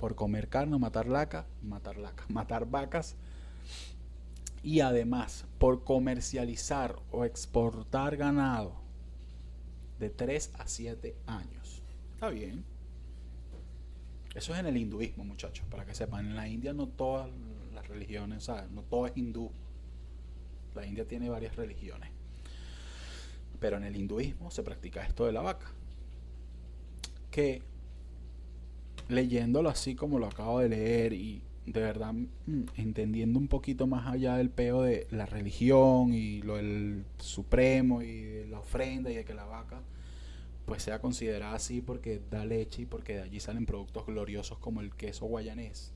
Por 0.00 0.14
comer 0.14 0.48
carne, 0.48 0.78
matar 0.78 1.06
laca, 1.06 1.44
matar 1.62 1.98
laca, 1.98 2.24
matar 2.30 2.64
vacas 2.64 3.14
y 4.62 4.80
además 4.80 5.44
por 5.58 5.84
comercializar 5.84 6.96
o 7.10 7.26
exportar 7.26 8.16
ganado 8.16 8.72
de 9.98 10.08
3 10.08 10.52
a 10.58 10.66
7 10.66 11.14
años. 11.26 11.82
Está 12.14 12.30
bien. 12.30 12.64
Eso 14.34 14.54
es 14.54 14.60
en 14.60 14.66
el 14.66 14.78
hinduismo, 14.78 15.24
muchachos, 15.24 15.66
para 15.70 15.84
que 15.84 15.94
sepan. 15.94 16.24
En 16.24 16.36
la 16.36 16.48
India 16.48 16.72
no 16.72 16.86
todas 16.86 17.28
religiones, 17.88 18.44
sea, 18.44 18.66
no 18.70 18.82
todo 18.82 19.06
es 19.06 19.16
hindú. 19.16 19.50
La 20.74 20.86
India 20.86 21.06
tiene 21.06 21.28
varias 21.28 21.56
religiones. 21.56 22.10
Pero 23.60 23.76
en 23.76 23.84
el 23.84 23.96
hinduismo 23.96 24.50
se 24.50 24.62
practica 24.62 25.04
esto 25.04 25.26
de 25.26 25.32
la 25.32 25.40
vaca. 25.40 25.66
Que 27.30 27.62
leyéndolo 29.08 29.68
así 29.68 29.94
como 29.94 30.18
lo 30.18 30.26
acabo 30.26 30.60
de 30.60 30.68
leer 30.68 31.12
y 31.12 31.42
de 31.66 31.80
verdad 31.80 32.12
mm, 32.12 32.62
entendiendo 32.76 33.38
un 33.38 33.48
poquito 33.48 33.86
más 33.86 34.06
allá 34.06 34.36
del 34.36 34.50
peo 34.50 34.82
de 34.82 35.06
la 35.10 35.26
religión 35.26 36.14
y 36.14 36.42
lo 36.42 36.56
del 36.56 37.04
supremo 37.18 38.02
y 38.02 38.22
de 38.22 38.46
la 38.46 38.60
ofrenda 38.60 39.10
y 39.10 39.16
de 39.16 39.24
que 39.24 39.34
la 39.34 39.44
vaca 39.44 39.82
pues 40.66 40.82
sea 40.82 41.00
considerada 41.00 41.54
así 41.54 41.80
porque 41.80 42.20
da 42.30 42.44
leche 42.44 42.82
y 42.82 42.86
porque 42.86 43.14
de 43.14 43.22
allí 43.22 43.40
salen 43.40 43.66
productos 43.66 44.06
gloriosos 44.06 44.58
como 44.58 44.82
el 44.82 44.94
queso 44.94 45.24
guayanés. 45.26 45.94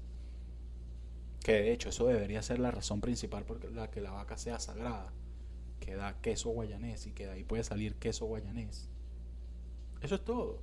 Que 1.43 1.53
de 1.53 1.73
hecho 1.73 1.89
eso 1.89 2.07
debería 2.07 2.43
ser 2.43 2.59
la 2.59 2.71
razón 2.71 3.01
principal 3.01 3.45
por 3.45 3.65
la 3.73 3.91
que 3.91 4.01
la 4.01 4.13
vaca 4.13 4.37
sea 4.37 4.61
sagrada, 4.61 5.13
que 5.81 5.97
da 5.97 6.21
queso 6.21 6.51
guayanés 6.51 7.07
y 7.07 7.13
que 7.13 7.27
de 7.27 7.33
ahí 7.33 7.45
puede 7.45 7.65
salir 7.65 7.97
queso 7.97 8.27
guayanés. 8.27 8.89
Eso 10.01 10.15
es 10.15 10.25
todo. 10.25 10.63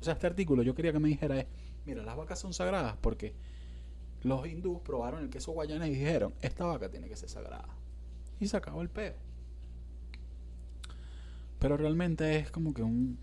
O 0.00 0.04
sea, 0.04 0.14
este 0.14 0.26
artículo 0.26 0.62
yo 0.62 0.74
quería 0.74 0.92
que 0.92 1.00
me 1.00 1.08
dijera, 1.08 1.46
mira, 1.86 2.02
las 2.02 2.16
vacas 2.16 2.38
son 2.38 2.52
sagradas 2.52 2.96
porque 3.00 3.34
los 4.22 4.46
hindús 4.46 4.80
probaron 4.80 5.22
el 5.22 5.30
queso 5.30 5.52
guayana 5.52 5.88
y 5.88 5.94
dijeron, 5.94 6.34
esta 6.40 6.64
vaca 6.66 6.88
tiene 6.88 7.08
que 7.08 7.16
ser 7.16 7.28
sagrada. 7.28 7.68
Y 8.38 8.46
se 8.46 8.56
acabó 8.56 8.82
el 8.82 8.90
peo. 8.90 9.14
Pero 11.58 11.76
realmente 11.76 12.36
es 12.36 12.50
como 12.50 12.72
que 12.72 12.82
un, 12.82 13.18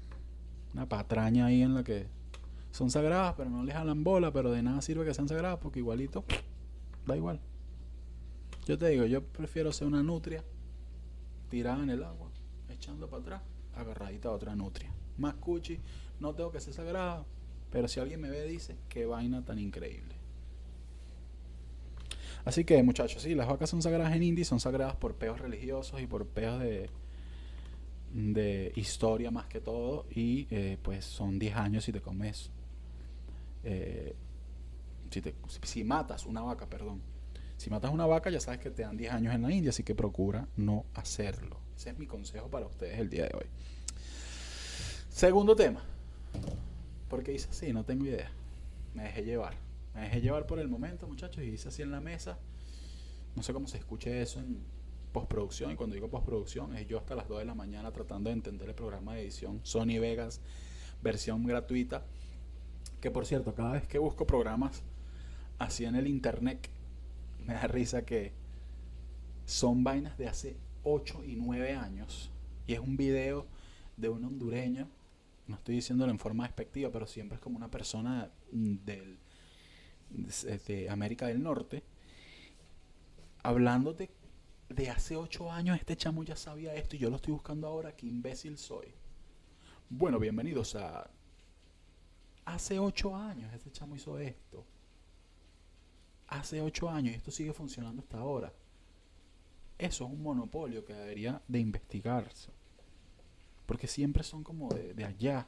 una 0.74 0.88
patraña 0.88 1.48
ahí 1.48 1.62
en 1.62 1.74
la 1.74 1.84
que 1.84 2.08
son 2.72 2.92
sagradas, 2.92 3.34
pero 3.36 3.50
no 3.50 3.64
les 3.64 3.74
jalan 3.74 4.04
bola, 4.04 4.32
pero 4.32 4.52
de 4.52 4.62
nada 4.62 4.82
sirve 4.82 5.06
que 5.06 5.14
sean 5.14 5.28
sagradas 5.28 5.60
porque 5.60 5.80
igualito 5.80 6.24
da 7.08 7.16
igual. 7.16 7.40
Yo 8.66 8.78
te 8.78 8.90
digo, 8.90 9.06
yo 9.06 9.24
prefiero 9.24 9.72
ser 9.72 9.88
una 9.88 10.04
nutria 10.04 10.44
tirada 11.50 11.82
en 11.82 11.90
el 11.90 12.04
agua, 12.04 12.30
echando 12.70 13.10
para 13.10 13.22
atrás, 13.22 13.42
agarradita 13.76 14.30
a 14.30 14.34
otra 14.34 14.56
nutria. 14.56 14.94
Más 15.18 15.36
cuchi, 15.36 15.80
no 16.20 16.36
tengo 16.36 16.52
que 16.52 16.60
ser 16.60 16.74
sagrada, 16.74 17.26
pero 17.72 17.88
si 17.88 18.00
alguien 18.00 18.22
me 18.22 18.30
ve 18.30 18.44
dice, 18.46 18.76
qué 18.90 19.06
vaina 19.06 19.44
tan 19.44 19.58
increíble. 19.58 20.16
Así 22.44 22.64
que, 22.64 22.82
muchachos, 22.84 23.24
sí, 23.24 23.36
las 23.36 23.48
vacas 23.48 23.70
son 23.70 23.82
sagradas 23.82 24.16
en 24.16 24.24
India, 24.24 24.46
son 24.46 24.60
sagradas 24.60 24.96
por 24.96 25.16
peos 25.16 25.40
religiosos 25.40 26.00
y 26.02 26.08
por 26.08 26.26
peos 26.28 26.60
de, 26.62 26.90
de 28.14 28.72
historia 28.76 29.32
más 29.32 29.48
que 29.48 29.60
todo. 29.60 30.06
Y 30.10 30.48
eh, 30.50 30.78
pues 30.82 31.04
son 31.04 31.40
10 31.40 31.56
años 31.56 31.84
si 31.84 31.92
te 31.92 32.00
comes. 32.00 32.52
Eh, 33.64 34.16
si, 35.64 35.84
matas 35.84 36.26
una 36.26 36.42
vaca, 36.42 36.70
perdón. 36.70 37.02
Si 37.58 37.70
matas 37.70 37.92
una 37.92 38.06
vaca, 38.06 38.30
ya 38.30 38.40
sabes 38.40 38.60
que 38.60 38.70
te 38.70 38.84
dan 38.84 38.98
10 38.98 39.14
años 39.14 39.34
en 39.34 39.42
la 39.42 39.52
India, 39.52 39.70
así 39.70 39.84
que 39.84 39.96
procura 39.96 40.48
no 40.56 40.86
hacerlo. 40.94 41.60
Ese 41.76 41.90
es 41.92 41.98
mi 41.98 42.08
consejo 42.08 42.50
para 42.50 42.66
ustedes 42.66 43.00
el 43.00 43.10
día 43.10 43.24
de 43.24 43.36
hoy. 43.36 43.46
Segundo 45.10 45.56
tema. 45.56 45.82
Porque 47.10 47.32
dice 47.32 47.48
así, 47.50 47.74
no 47.74 47.84
tengo 47.84 48.06
idea. 48.06 48.30
Me 48.94 49.04
dejé 49.04 49.24
llevar. 49.24 49.56
Me 49.96 50.02
dejé 50.02 50.22
llevar 50.22 50.46
por 50.46 50.60
el 50.60 50.68
momento, 50.68 51.08
muchachos, 51.08 51.44
y 51.44 51.48
hice 51.48 51.70
así 51.70 51.82
en 51.82 51.92
la 51.92 52.02
mesa. 52.02 52.38
No 53.36 53.44
sé 53.44 53.54
cómo 53.54 53.68
se 53.68 53.78
escuche 53.78 54.22
eso 54.22 54.40
en 54.40 54.60
postproducción. 55.12 55.72
Y 55.72 55.76
cuando 55.76 55.96
digo 55.96 56.10
postproducción, 56.10 56.76
es 56.76 56.88
yo 56.88 57.00
hasta 57.00 57.16
las 57.16 57.28
2 57.28 57.40
de 57.40 57.46
la 57.46 57.56
mañana 57.56 57.92
tratando 57.92 58.30
de 58.30 58.36
entender 58.36 58.70
el 58.70 58.76
programa 58.76 59.16
de 59.16 59.22
edición 59.22 59.60
Sony 59.64 60.00
Vegas, 60.00 60.42
versión 61.02 61.44
gratuita. 61.46 62.04
Que 63.02 63.12
por 63.12 63.26
cierto, 63.26 63.54
cada 63.54 63.74
vez 63.74 63.88
que 63.88 64.00
busco 64.00 64.28
programas 64.28 64.84
así 65.60 65.86
en 65.86 65.96
el 65.96 66.08
internet, 66.08 66.70
me 67.46 67.54
da 67.54 67.68
risa 67.68 68.06
que 68.06 68.34
son 69.46 69.84
vainas 69.84 70.18
de 70.18 70.28
hace 70.28 70.58
8 70.84 71.24
y 71.26 71.36
9 71.36 71.74
años. 71.74 72.32
Y 72.66 72.74
es 72.74 72.80
un 72.80 72.98
video 72.98 73.48
de 73.96 74.10
un 74.10 74.24
hondureño. 74.26 74.88
No 75.48 75.56
estoy 75.56 75.76
diciéndolo 75.76 76.12
en 76.12 76.20
forma 76.20 76.44
despectiva, 76.44 76.92
pero 76.92 77.08
siempre 77.08 77.36
es 77.36 77.42
como 77.42 77.58
una 77.58 77.72
persona 77.72 78.30
del 78.52 79.18
de 80.68 80.88
América 80.90 81.28
del 81.28 81.44
Norte, 81.44 81.84
hablándote 83.44 84.10
de 84.70 84.90
hace 84.90 85.16
ocho 85.16 85.52
años, 85.52 85.78
este 85.78 85.96
chamo 85.96 86.24
ya 86.24 86.36
sabía 86.36 86.76
esto 86.76 86.96
y 86.96 87.00
yo 87.00 87.10
lo 87.10 87.18
estoy 87.18 87.34
buscando 87.34 87.68
ahora, 87.68 87.96
qué 87.96 88.06
imbécil 88.06 88.58
soy. 88.58 88.88
Bueno, 89.90 90.20
bienvenidos 90.20 90.76
a... 90.76 91.10
Hace 92.46 92.80
ocho 92.80 93.16
años 93.16 93.54
este 93.54 93.72
chamo 93.72 93.96
hizo 93.96 94.18
esto. 94.20 94.66
Hace 96.28 96.62
ocho 96.62 96.90
años 96.90 97.14
y 97.14 97.18
esto 97.18 97.32
sigue 97.32 97.54
funcionando 97.54 98.02
hasta 98.02 98.20
ahora. 98.20 98.54
Eso 99.78 100.06
es 100.06 100.12
un 100.12 100.22
monopolio 100.22 100.84
que 100.84 100.94
debería 100.94 101.42
de 101.48 101.60
investigarse. 101.60 102.52
Porque 103.66 103.88
siempre 103.88 104.24
son 104.24 104.44
como 104.44 104.70
de, 104.70 105.06
allá. 105.06 105.48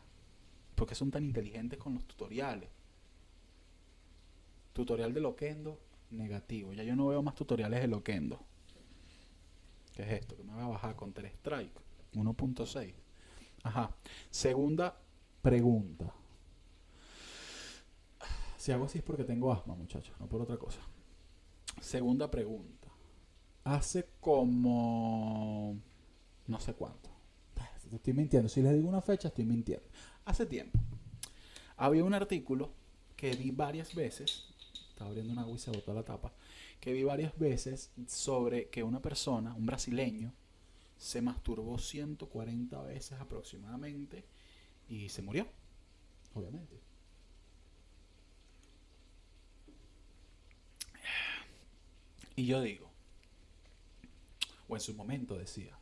Porque 0.76 0.96
son 0.96 1.10
tan 1.12 1.24
inteligentes 1.24 1.80
con 1.80 1.94
los 1.96 2.06
tutoriales. 2.06 2.70
Tutorial 4.74 5.14
de 5.14 5.22
Loquendo, 5.22 5.80
negativo. 6.12 6.74
Ya 6.74 6.84
yo 6.84 6.96
no 6.96 7.08
veo 7.08 7.24
más 7.24 7.36
tutoriales 7.36 7.82
de 7.82 7.88
Loquendo. 7.88 8.40
¿Qué 9.96 10.04
es 10.04 10.12
esto? 10.22 10.38
Que 10.38 10.44
me 10.44 10.54
va 10.54 10.66
a 10.66 10.70
bajar 10.70 10.96
Counter 10.96 11.26
Strike 11.26 11.74
1.6. 12.14 12.94
Ajá. 13.64 13.94
Segunda 14.30 14.98
pregunta. 15.42 16.14
Si 18.60 18.74
hago 18.74 18.86
así 18.86 18.98
es 18.98 19.04
porque 19.06 19.24
tengo 19.24 19.54
asma, 19.54 19.74
muchachos, 19.74 20.14
no 20.20 20.28
por 20.28 20.42
otra 20.42 20.58
cosa. 20.58 20.82
Segunda 21.80 22.30
pregunta. 22.30 22.90
Hace 23.64 24.10
como... 24.20 25.80
No 26.46 26.60
sé 26.60 26.74
cuánto. 26.74 27.10
Estoy 27.90 28.12
mintiendo. 28.12 28.50
Si 28.50 28.62
les 28.62 28.76
digo 28.76 28.90
una 28.90 29.02
fecha, 29.02 29.30
estoy 29.30 29.46
mintiendo. 29.46 29.88
Hace 30.26 30.46
tiempo. 30.46 30.78
Había 31.78 32.04
un 32.04 32.14
artículo 32.14 32.74
que 33.16 33.34
vi 33.34 33.52
varias 33.52 33.96
veces 33.96 34.50
estaba 34.90 35.12
abriendo 35.12 35.32
un 35.32 35.40
agua 35.40 35.56
y 35.56 35.60
se 35.60 35.72
botó 35.72 35.94
la 35.94 36.04
tapa, 36.04 36.34
que 36.82 36.92
vi 36.92 37.04
varias 37.04 37.38
veces 37.40 37.94
sobre 38.06 38.68
que 38.68 38.84
una 38.84 39.02
persona, 39.02 39.54
un 39.54 39.66
brasileño, 39.66 40.34
se 40.98 41.22
masturbó 41.22 41.78
140 41.80 42.82
veces 42.82 43.18
aproximadamente 43.22 44.26
y 44.90 45.08
se 45.08 45.22
murió, 45.22 45.48
obviamente. 46.34 46.82
Y 52.40 52.46
yo 52.46 52.62
digo, 52.62 52.90
o 54.70 54.76
en 54.78 54.80
su 54.82 54.94
momento 54.94 55.38
decía, 55.38 55.78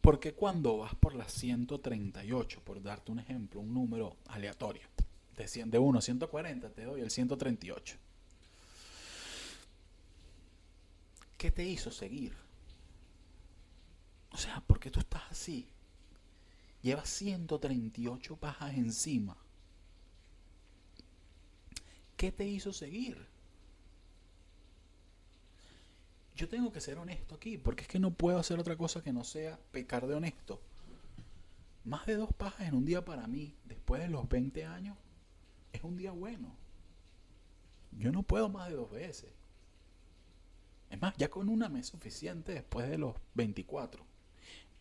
¿Por 0.00 0.20
qué 0.20 0.32
cuando 0.32 0.78
vas 0.78 0.94
por 0.94 1.16
la 1.16 1.28
138, 1.28 2.60
por 2.60 2.80
darte 2.80 3.10
un 3.10 3.18
ejemplo, 3.18 3.58
un 3.58 3.74
número 3.74 4.16
aleatorio, 4.28 4.86
de, 5.36 5.48
100, 5.48 5.72
de 5.72 5.78
1 5.80 5.98
a 5.98 6.02
140, 6.02 6.70
te 6.70 6.84
doy 6.84 7.00
el 7.00 7.10
138? 7.10 7.96
¿Qué 11.36 11.50
te 11.50 11.64
hizo 11.64 11.90
seguir? 11.90 12.32
O 14.30 14.36
sea, 14.36 14.60
¿por 14.60 14.78
qué 14.78 14.88
tú 14.88 15.00
estás 15.00 15.24
así? 15.32 15.66
Llevas 16.80 17.08
138 17.08 18.36
pajas 18.36 18.72
encima. 18.74 19.36
¿Qué 22.22 22.30
te 22.30 22.46
hizo 22.46 22.72
seguir? 22.72 23.18
Yo 26.36 26.48
tengo 26.48 26.70
que 26.70 26.80
ser 26.80 26.98
honesto 26.98 27.34
aquí, 27.34 27.58
porque 27.58 27.82
es 27.82 27.88
que 27.88 27.98
no 27.98 28.12
puedo 28.12 28.38
hacer 28.38 28.60
otra 28.60 28.76
cosa 28.76 29.02
que 29.02 29.12
no 29.12 29.24
sea 29.24 29.58
pecar 29.72 30.06
de 30.06 30.14
honesto. 30.14 30.60
Más 31.82 32.06
de 32.06 32.14
dos 32.14 32.32
pajas 32.32 32.68
en 32.68 32.76
un 32.76 32.84
día 32.84 33.04
para 33.04 33.26
mí, 33.26 33.56
después 33.64 34.00
de 34.00 34.06
los 34.06 34.28
20 34.28 34.64
años, 34.66 34.96
es 35.72 35.82
un 35.82 35.96
día 35.96 36.12
bueno. 36.12 36.54
Yo 37.90 38.12
no 38.12 38.22
puedo 38.22 38.48
más 38.48 38.68
de 38.68 38.76
dos 38.76 38.92
veces. 38.92 39.32
Es 40.90 41.02
más, 41.02 41.16
ya 41.16 41.28
con 41.28 41.48
una 41.48 41.68
me 41.68 41.80
es 41.80 41.88
suficiente 41.88 42.52
después 42.52 42.88
de 42.88 42.98
los 42.98 43.16
24. 43.34 44.06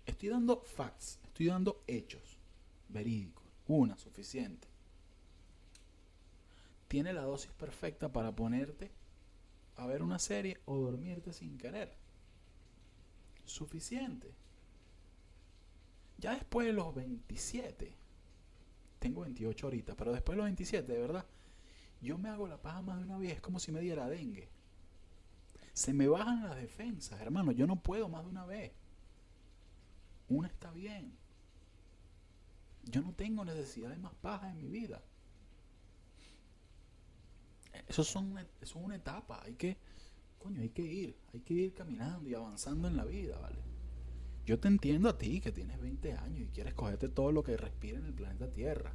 Estoy 0.05 0.29
dando 0.29 0.62
facts, 0.62 1.17
estoy 1.24 1.48
dando 1.48 1.83
hechos 1.88 2.38
verídicos. 2.88 3.45
Una, 3.65 3.98
suficiente. 3.98 4.71
Tiene 6.91 7.13
la 7.13 7.21
dosis 7.21 7.53
perfecta 7.53 8.12
para 8.12 8.36
ponerte 8.36 8.91
a 9.77 9.86
ver 9.86 10.03
una 10.03 10.19
serie 10.19 10.60
o 10.65 10.77
dormirte 10.77 11.31
sin 11.31 11.57
querer. 11.57 11.95
Suficiente. 13.45 14.36
Ya 16.17 16.33
después 16.33 16.67
de 16.67 16.74
los 16.74 16.93
27, 16.93 17.95
tengo 19.00 19.21
28 19.21 19.67
ahorita, 19.67 19.95
pero 19.95 20.12
después 20.12 20.33
de 20.33 20.38
los 20.39 20.43
27, 20.48 20.91
de 20.91 21.00
verdad, 21.00 21.25
yo 22.01 22.17
me 22.17 22.27
hago 22.27 22.45
la 22.45 22.62
paja 22.62 22.81
más 22.81 22.98
de 22.98 23.05
una 23.05 23.17
vez, 23.17 23.36
es 23.36 23.41
como 23.41 23.60
si 23.60 23.71
me 23.71 23.79
diera 23.79 24.10
dengue. 24.10 24.50
Se 25.71 25.93
me 25.93 26.10
bajan 26.10 26.43
las 26.43 26.57
defensas, 26.57 27.21
hermano, 27.21 27.53
yo 27.53 27.67
no 27.67 27.81
puedo 27.81 28.10
más 28.10 28.25
de 28.25 28.31
una 28.31 28.45
vez. 28.45 28.74
Una 30.27 30.50
está 30.50 30.74
bien. 30.74 31.17
Yo 32.83 33.01
no 33.01 33.13
tengo 33.13 33.45
necesidad 33.45 33.91
de 33.91 33.98
más 33.98 34.13
paja 34.15 34.51
en 34.51 34.57
mi 34.57 34.67
vida. 34.67 35.01
Eso, 37.88 38.03
son, 38.03 38.35
es 38.61 38.75
una 38.75 38.95
etapa, 38.95 39.41
hay 39.43 39.55
que, 39.55 39.77
coño, 40.38 40.61
hay 40.61 40.69
que 40.69 40.83
ir, 40.83 41.15
hay 41.33 41.41
que 41.41 41.53
ir 41.53 41.73
caminando 41.73 42.29
y 42.29 42.33
avanzando 42.33 42.88
en 42.88 42.97
la 42.97 43.05
vida, 43.05 43.38
¿vale? 43.39 43.59
Yo 44.45 44.59
te 44.59 44.67
entiendo 44.67 45.09
a 45.09 45.17
ti 45.17 45.39
que 45.39 45.51
tienes 45.51 45.79
20 45.79 46.13
años 46.13 46.41
y 46.41 46.47
quieres 46.47 46.73
cogerte 46.73 47.09
todo 47.09 47.31
lo 47.31 47.43
que 47.43 47.57
respira 47.57 48.00
en 48.00 48.05
el 48.05 48.13
planeta 48.13 48.50
Tierra, 48.50 48.93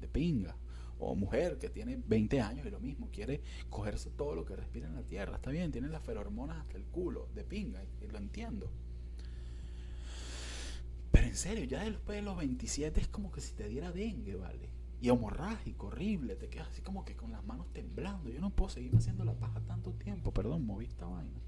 de 0.00 0.08
pinga. 0.08 0.56
O 1.00 1.14
mujer 1.14 1.58
que 1.58 1.68
tiene 1.68 2.02
20 2.04 2.40
años 2.40 2.66
y 2.66 2.70
lo 2.70 2.80
mismo, 2.80 3.08
quiere 3.12 3.40
cogerse 3.70 4.10
todo 4.10 4.34
lo 4.34 4.44
que 4.44 4.56
respira 4.56 4.88
en 4.88 4.96
la 4.96 5.02
Tierra. 5.02 5.36
Está 5.36 5.50
bien, 5.50 5.70
tiene 5.70 5.88
las 5.88 6.02
ferormonas 6.02 6.58
hasta 6.58 6.76
el 6.76 6.84
culo, 6.84 7.28
de 7.34 7.44
pinga, 7.44 7.84
y 7.84 8.06
lo 8.08 8.18
entiendo. 8.18 8.70
Pero 11.12 11.26
en 11.26 11.36
serio, 11.36 11.64
ya 11.64 11.84
después 11.84 12.16
de 12.16 12.22
los 12.22 12.36
27 12.36 13.00
es 13.00 13.08
como 13.08 13.30
que 13.30 13.40
si 13.40 13.54
te 13.54 13.68
diera 13.68 13.92
dengue, 13.92 14.34
¿vale? 14.34 14.70
Y 15.00 15.08
hemorrágico, 15.08 15.88
horrible, 15.88 16.34
te 16.34 16.48
quedas 16.48 16.68
así 16.68 16.82
como 16.82 17.04
que 17.04 17.16
con 17.16 17.30
las 17.30 17.44
manos 17.44 17.72
temblando. 17.72 18.30
Yo 18.30 18.40
no 18.40 18.50
puedo 18.50 18.68
seguir 18.68 18.94
haciendo 18.96 19.24
la 19.24 19.34
paja 19.34 19.60
tanto 19.60 19.92
tiempo, 19.92 20.32
perdón, 20.32 20.66
moví 20.66 20.86
esta 20.86 21.06
vaina. 21.06 21.40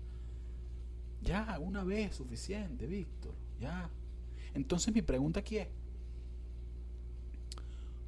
Ya, 1.23 1.59
una 1.59 1.85
vez 1.85 2.15
suficiente, 2.15 2.87
Víctor, 2.87 3.35
ya. 3.59 3.91
Entonces 4.55 4.95
mi 4.95 5.03
pregunta 5.03 5.41
aquí 5.41 5.59
es, 5.59 5.69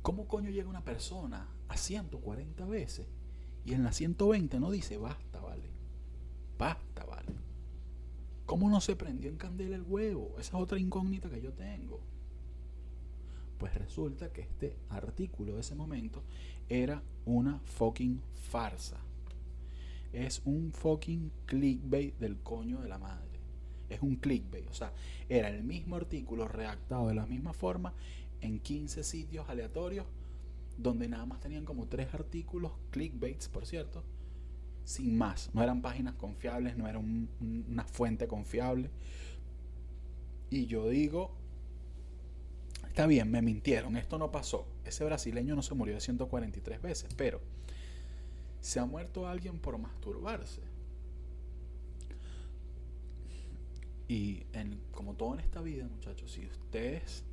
¿cómo 0.01 0.27
coño 0.29 0.51
llega 0.51 0.69
una 0.69 0.85
persona 0.85 1.49
a 1.69 1.77
140 1.77 2.65
veces 2.67 3.07
y 3.65 3.75
en 3.75 3.85
la 3.85 3.93
120 3.93 4.59
no 4.61 4.71
dice 4.71 4.97
basta, 4.97 5.41
vale? 5.41 5.71
Basta, 6.57 7.05
vale. 7.05 7.33
¿Cómo 8.47 8.69
no 8.71 8.81
se 8.81 8.97
prendió 8.97 9.31
en 9.31 9.37
candela 9.37 9.77
el 9.77 9.83
huevo? 9.83 10.37
Esa 10.39 10.57
es 10.57 10.63
otra 10.63 10.79
incógnita 10.79 11.29
que 11.29 11.41
yo 11.41 11.53
tengo. 11.53 12.01
Pues 13.63 13.77
resulta 13.77 14.33
que 14.33 14.41
este 14.41 14.77
artículo 14.89 15.55
de 15.55 15.61
ese 15.61 15.77
momento 15.77 16.25
era 16.69 17.01
una 17.25 17.61
fucking 17.61 18.21
farsa. 18.35 18.99
Es 20.13 20.43
un 20.45 20.73
fucking 20.73 21.31
clickbait 21.47 22.19
del 22.19 22.39
coño 22.39 22.81
de 22.81 22.89
la 22.89 22.99
madre. 22.99 23.39
Es 23.89 24.03
un 24.03 24.17
clickbait. 24.17 24.69
O 24.69 24.75
sea, 24.75 24.93
era 25.29 25.49
el 25.49 25.63
mismo 25.63 25.95
artículo 25.95 26.49
redactado 26.49 27.07
de 27.07 27.15
la 27.15 27.25
misma 27.25 27.53
forma 27.53 27.95
en 28.41 28.59
15 28.59 29.05
sitios 29.05 29.49
aleatorios 29.49 30.07
donde 30.77 31.07
nada 31.07 31.25
más 31.25 31.39
tenían 31.39 31.65
como 31.65 31.87
tres 31.87 32.13
artículos, 32.15 32.73
clickbaits, 32.91 33.47
por 33.47 33.65
cierto, 33.65 34.03
sin 34.83 35.17
más. 35.17 35.51
No 35.55 35.63
eran 35.63 35.83
páginas 35.83 36.17
confiables, 36.17 36.77
no 36.77 36.89
era 36.89 36.99
una 36.99 37.85
fuente 37.85 38.27
confiable. 38.27 38.91
Y 40.51 40.67
yo 40.67 40.89
digo, 40.89 41.42
Está 42.93 43.07
bien, 43.07 43.31
me 43.31 43.41
mintieron, 43.41 43.97
esto 43.97 44.19
no 44.19 44.31
pasó. 44.31 44.67
Ese 44.85 45.03
brasileño 45.03 45.57
no 45.57 45.63
se 45.63 45.75
murió 45.75 45.95
de 45.95 46.03
143 46.03 46.83
veces, 46.83 47.15
pero 47.17 47.41
se 48.61 48.81
ha 48.81 48.85
muerto 48.85 49.27
alguien 49.27 49.59
por 49.59 49.79
masturbarse. 49.79 50.61
Y 54.09 54.45
como 54.91 55.15
todo 55.15 55.33
en 55.33 55.41
esta 55.41 55.63
vida, 55.63 55.89
muchachos, 55.89 56.33
si 56.33 56.45
ustedes, 56.45 57.25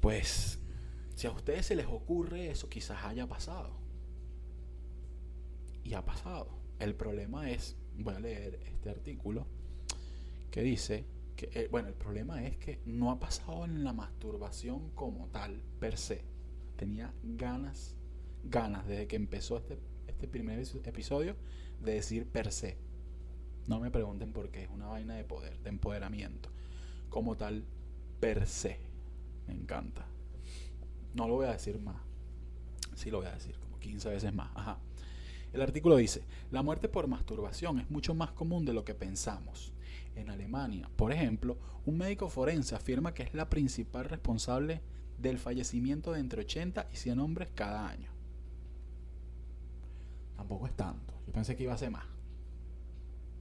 pues, 0.00 0.58
si 1.14 1.26
a 1.26 1.30
ustedes 1.30 1.66
se 1.66 1.76
les 1.76 1.84
ocurre 1.86 2.50
eso, 2.50 2.70
quizás 2.70 3.04
haya 3.04 3.26
pasado. 3.26 3.76
Y 5.84 5.92
ha 5.92 6.02
pasado. 6.02 6.48
El 6.78 6.94
problema 6.94 7.50
es, 7.50 7.76
voy 7.98 8.14
a 8.14 8.20
leer 8.20 8.58
este 8.72 8.88
artículo 8.88 9.46
que 10.50 10.62
dice, 10.62 11.04
eh, 11.46 11.68
bueno, 11.70 11.88
el 11.88 11.94
problema 11.94 12.44
es 12.44 12.56
que 12.56 12.80
no 12.84 13.10
ha 13.10 13.18
pasado 13.18 13.64
en 13.64 13.84
la 13.84 13.92
masturbación 13.92 14.90
como 14.90 15.28
tal, 15.28 15.62
per 15.78 15.96
se. 15.96 16.24
Tenía 16.76 17.12
ganas, 17.22 17.96
ganas 18.44 18.86
desde 18.86 19.06
que 19.06 19.16
empezó 19.16 19.58
este, 19.58 19.78
este 20.06 20.28
primer 20.28 20.58
episodio 20.58 21.36
de 21.80 21.94
decir 21.94 22.26
per 22.26 22.52
se. 22.52 22.76
No 23.66 23.80
me 23.80 23.90
pregunten 23.90 24.32
por 24.32 24.50
qué, 24.50 24.64
es 24.64 24.70
una 24.70 24.86
vaina 24.86 25.14
de 25.14 25.24
poder, 25.24 25.58
de 25.60 25.68
empoderamiento. 25.68 26.50
Como 27.08 27.36
tal, 27.36 27.64
per 28.20 28.46
se. 28.46 28.80
Me 29.46 29.54
encanta. 29.54 30.06
No 31.14 31.28
lo 31.28 31.34
voy 31.34 31.46
a 31.46 31.52
decir 31.52 31.78
más. 31.78 32.00
Sí 32.94 33.10
lo 33.10 33.18
voy 33.18 33.26
a 33.26 33.34
decir, 33.34 33.56
como 33.58 33.78
15 33.78 34.08
veces 34.08 34.34
más. 34.34 34.50
Ajá. 34.54 34.78
El 35.52 35.62
artículo 35.62 35.96
dice, 35.96 36.22
la 36.50 36.62
muerte 36.62 36.88
por 36.88 37.06
masturbación 37.06 37.78
es 37.78 37.90
mucho 37.90 38.14
más 38.14 38.32
común 38.32 38.64
de 38.64 38.72
lo 38.72 38.84
que 38.84 38.94
pensamos 38.94 39.72
en 40.20 40.30
Alemania. 40.30 40.90
Por 40.96 41.12
ejemplo, 41.12 41.58
un 41.86 41.98
médico 41.98 42.28
forense 42.28 42.74
afirma 42.74 43.14
que 43.14 43.22
es 43.22 43.34
la 43.34 43.48
principal 43.48 44.04
responsable 44.06 44.80
del 45.18 45.38
fallecimiento 45.38 46.12
de 46.12 46.20
entre 46.20 46.42
80 46.42 46.88
y 46.92 46.96
100 46.96 47.18
hombres 47.20 47.48
cada 47.54 47.88
año. 47.88 48.10
Tampoco 50.36 50.66
es 50.66 50.76
tanto. 50.76 51.14
Yo 51.26 51.32
pensé 51.32 51.56
que 51.56 51.64
iba 51.64 51.74
a 51.74 51.78
ser 51.78 51.90
más. 51.90 52.04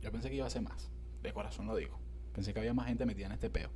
Yo 0.01 0.11
pensé 0.11 0.29
que 0.29 0.35
iba 0.35 0.47
a 0.47 0.49
ser 0.49 0.63
más. 0.63 0.89
De 1.21 1.33
corazón 1.33 1.67
lo 1.67 1.75
digo. 1.75 1.99
Pensé 2.33 2.53
que 2.53 2.59
había 2.59 2.73
más 2.73 2.87
gente 2.87 3.05
metida 3.05 3.27
en 3.27 3.33
este 3.33 3.49
peo. 3.49 3.69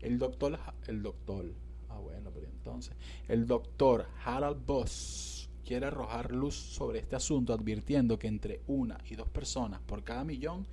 El 0.00 0.18
doctor, 0.18 0.58
el 0.86 1.02
doctor, 1.02 1.52
ah 1.88 1.98
bueno, 1.98 2.30
pero 2.32 2.46
entonces, 2.46 2.94
el 3.26 3.46
doctor 3.46 4.08
Harald 4.24 4.64
Boss 4.64 5.50
quiere 5.64 5.86
arrojar 5.86 6.32
luz 6.32 6.54
sobre 6.54 6.98
este 7.00 7.16
asunto 7.16 7.52
advirtiendo 7.52 8.18
que 8.18 8.28
entre 8.28 8.62
una 8.66 8.98
y 9.08 9.16
dos 9.16 9.28
personas 9.28 9.80
por 9.80 10.02
cada 10.02 10.24
millón 10.24 10.66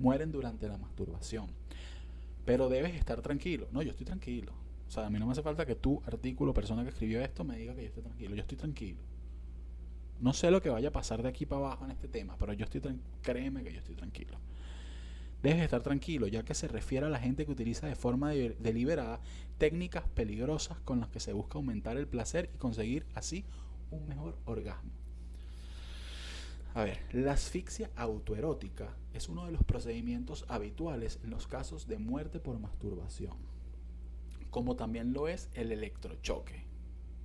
mueren 0.00 0.32
durante 0.32 0.66
la 0.66 0.78
masturbación. 0.78 1.46
Pero 2.44 2.68
debes 2.68 2.94
estar 2.94 3.20
tranquilo. 3.20 3.68
No, 3.70 3.82
yo 3.82 3.90
estoy 3.90 4.06
tranquilo. 4.06 4.52
O 4.88 4.90
sea, 4.90 5.06
a 5.06 5.10
mí 5.10 5.20
no 5.20 5.26
me 5.26 5.32
hace 5.32 5.42
falta 5.42 5.64
que 5.64 5.76
tu 5.76 6.02
artículo, 6.04 6.52
persona 6.52 6.82
que 6.82 6.88
escribió 6.88 7.20
esto, 7.20 7.44
me 7.44 7.56
diga 7.56 7.74
que 7.76 7.82
yo 7.82 7.88
estoy 7.88 8.02
tranquilo. 8.02 8.34
Yo 8.34 8.40
estoy 8.40 8.58
tranquilo. 8.58 8.98
No 10.20 10.32
sé 10.32 10.50
lo 10.50 10.60
que 10.60 10.68
vaya 10.68 10.88
a 10.88 10.92
pasar 10.92 11.22
de 11.22 11.28
aquí 11.28 11.46
para 11.46 11.66
abajo 11.66 11.84
en 11.84 11.92
este 11.92 12.08
tema, 12.08 12.36
pero 12.38 12.52
yo 12.52 12.64
estoy 12.64 12.82
créeme 13.22 13.62
que 13.62 13.72
yo 13.72 13.78
estoy 13.78 13.94
tranquilo. 13.94 14.38
Debes 15.42 15.62
estar 15.62 15.82
tranquilo, 15.82 16.26
ya 16.26 16.42
que 16.42 16.54
se 16.54 16.68
refiere 16.68 17.06
a 17.06 17.08
la 17.08 17.18
gente 17.18 17.46
que 17.46 17.52
utiliza 17.52 17.86
de 17.86 17.94
forma 17.94 18.30
deliberada 18.30 19.20
técnicas 19.56 20.06
peligrosas 20.08 20.78
con 20.80 21.00
las 21.00 21.08
que 21.08 21.20
se 21.20 21.32
busca 21.32 21.56
aumentar 21.56 21.96
el 21.96 22.06
placer 22.06 22.50
y 22.54 22.58
conseguir 22.58 23.06
así 23.14 23.46
un 23.90 24.06
mejor 24.06 24.36
orgasmo. 24.44 24.99
A 26.74 26.84
ver, 26.84 27.00
la 27.12 27.32
asfixia 27.32 27.90
autoerótica 27.96 28.96
es 29.12 29.28
uno 29.28 29.44
de 29.44 29.52
los 29.52 29.64
procedimientos 29.64 30.44
habituales 30.48 31.18
en 31.24 31.30
los 31.30 31.48
casos 31.48 31.88
de 31.88 31.98
muerte 31.98 32.38
por 32.38 32.60
masturbación, 32.60 33.36
como 34.50 34.76
también 34.76 35.12
lo 35.12 35.26
es 35.26 35.50
el 35.54 35.72
electrochoque. 35.72 36.66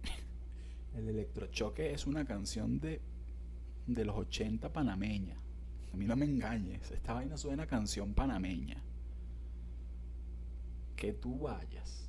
El 0.95 1.10
electrochoque 1.10 1.93
es 1.93 2.08
una 2.08 2.25
canción 2.25 2.79
de, 2.79 3.01
de 3.86 4.05
los 4.05 4.15
80 4.15 4.71
panameña. 4.71 5.38
A 5.93 5.97
mí 5.97 6.05
no 6.05 6.15
me 6.15 6.25
engañes, 6.25 6.89
esta 6.91 7.13
vaina 7.13 7.38
suena 7.38 7.67
canción 7.67 8.13
panameña. 8.13 8.81
que 10.95 11.13
tú 11.13 11.39
vayas 11.39 12.04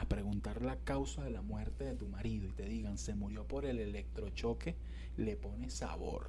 a 0.00 0.08
preguntar 0.08 0.62
la 0.62 0.76
causa 0.76 1.24
de 1.24 1.30
la 1.30 1.42
muerte 1.42 1.84
de 1.84 1.96
tu 1.96 2.08
marido 2.08 2.48
y 2.48 2.52
te 2.52 2.68
digan 2.68 2.98
se 2.98 3.14
murió 3.14 3.46
por 3.46 3.64
el 3.64 3.80
electrochoque, 3.80 4.76
le 5.16 5.36
pone 5.36 5.70
sabor. 5.70 6.28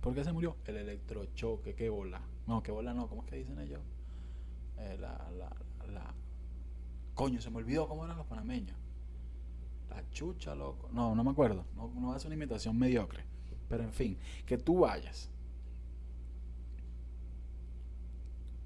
¿Por 0.00 0.14
qué 0.14 0.22
se 0.22 0.32
murió? 0.32 0.56
El 0.66 0.76
electrochoque, 0.76 1.74
qué 1.74 1.88
bola. 1.88 2.20
No, 2.46 2.62
qué 2.62 2.70
bola 2.70 2.94
no, 2.94 3.08
¿cómo 3.08 3.22
es 3.22 3.30
que 3.30 3.36
dicen 3.36 3.58
ellos? 3.58 3.80
Eh, 4.78 4.98
la, 5.00 5.30
la, 5.38 5.50
la, 5.92 6.14
Coño, 7.14 7.40
se 7.40 7.50
me 7.50 7.56
olvidó 7.56 7.88
cómo 7.88 8.04
eran 8.04 8.18
los 8.18 8.26
panameños. 8.26 8.76
La 9.88 10.08
chucha, 10.10 10.54
loco. 10.54 10.90
No, 10.92 11.14
no 11.14 11.24
me 11.24 11.30
acuerdo. 11.30 11.64
No, 11.74 11.88
no 11.88 12.18
ser 12.18 12.28
una 12.28 12.34
imitación 12.34 12.78
mediocre. 12.78 13.24
Pero 13.68 13.82
en 13.82 13.92
fin, 13.92 14.18
que 14.44 14.58
tú 14.58 14.80
vayas 14.80 15.30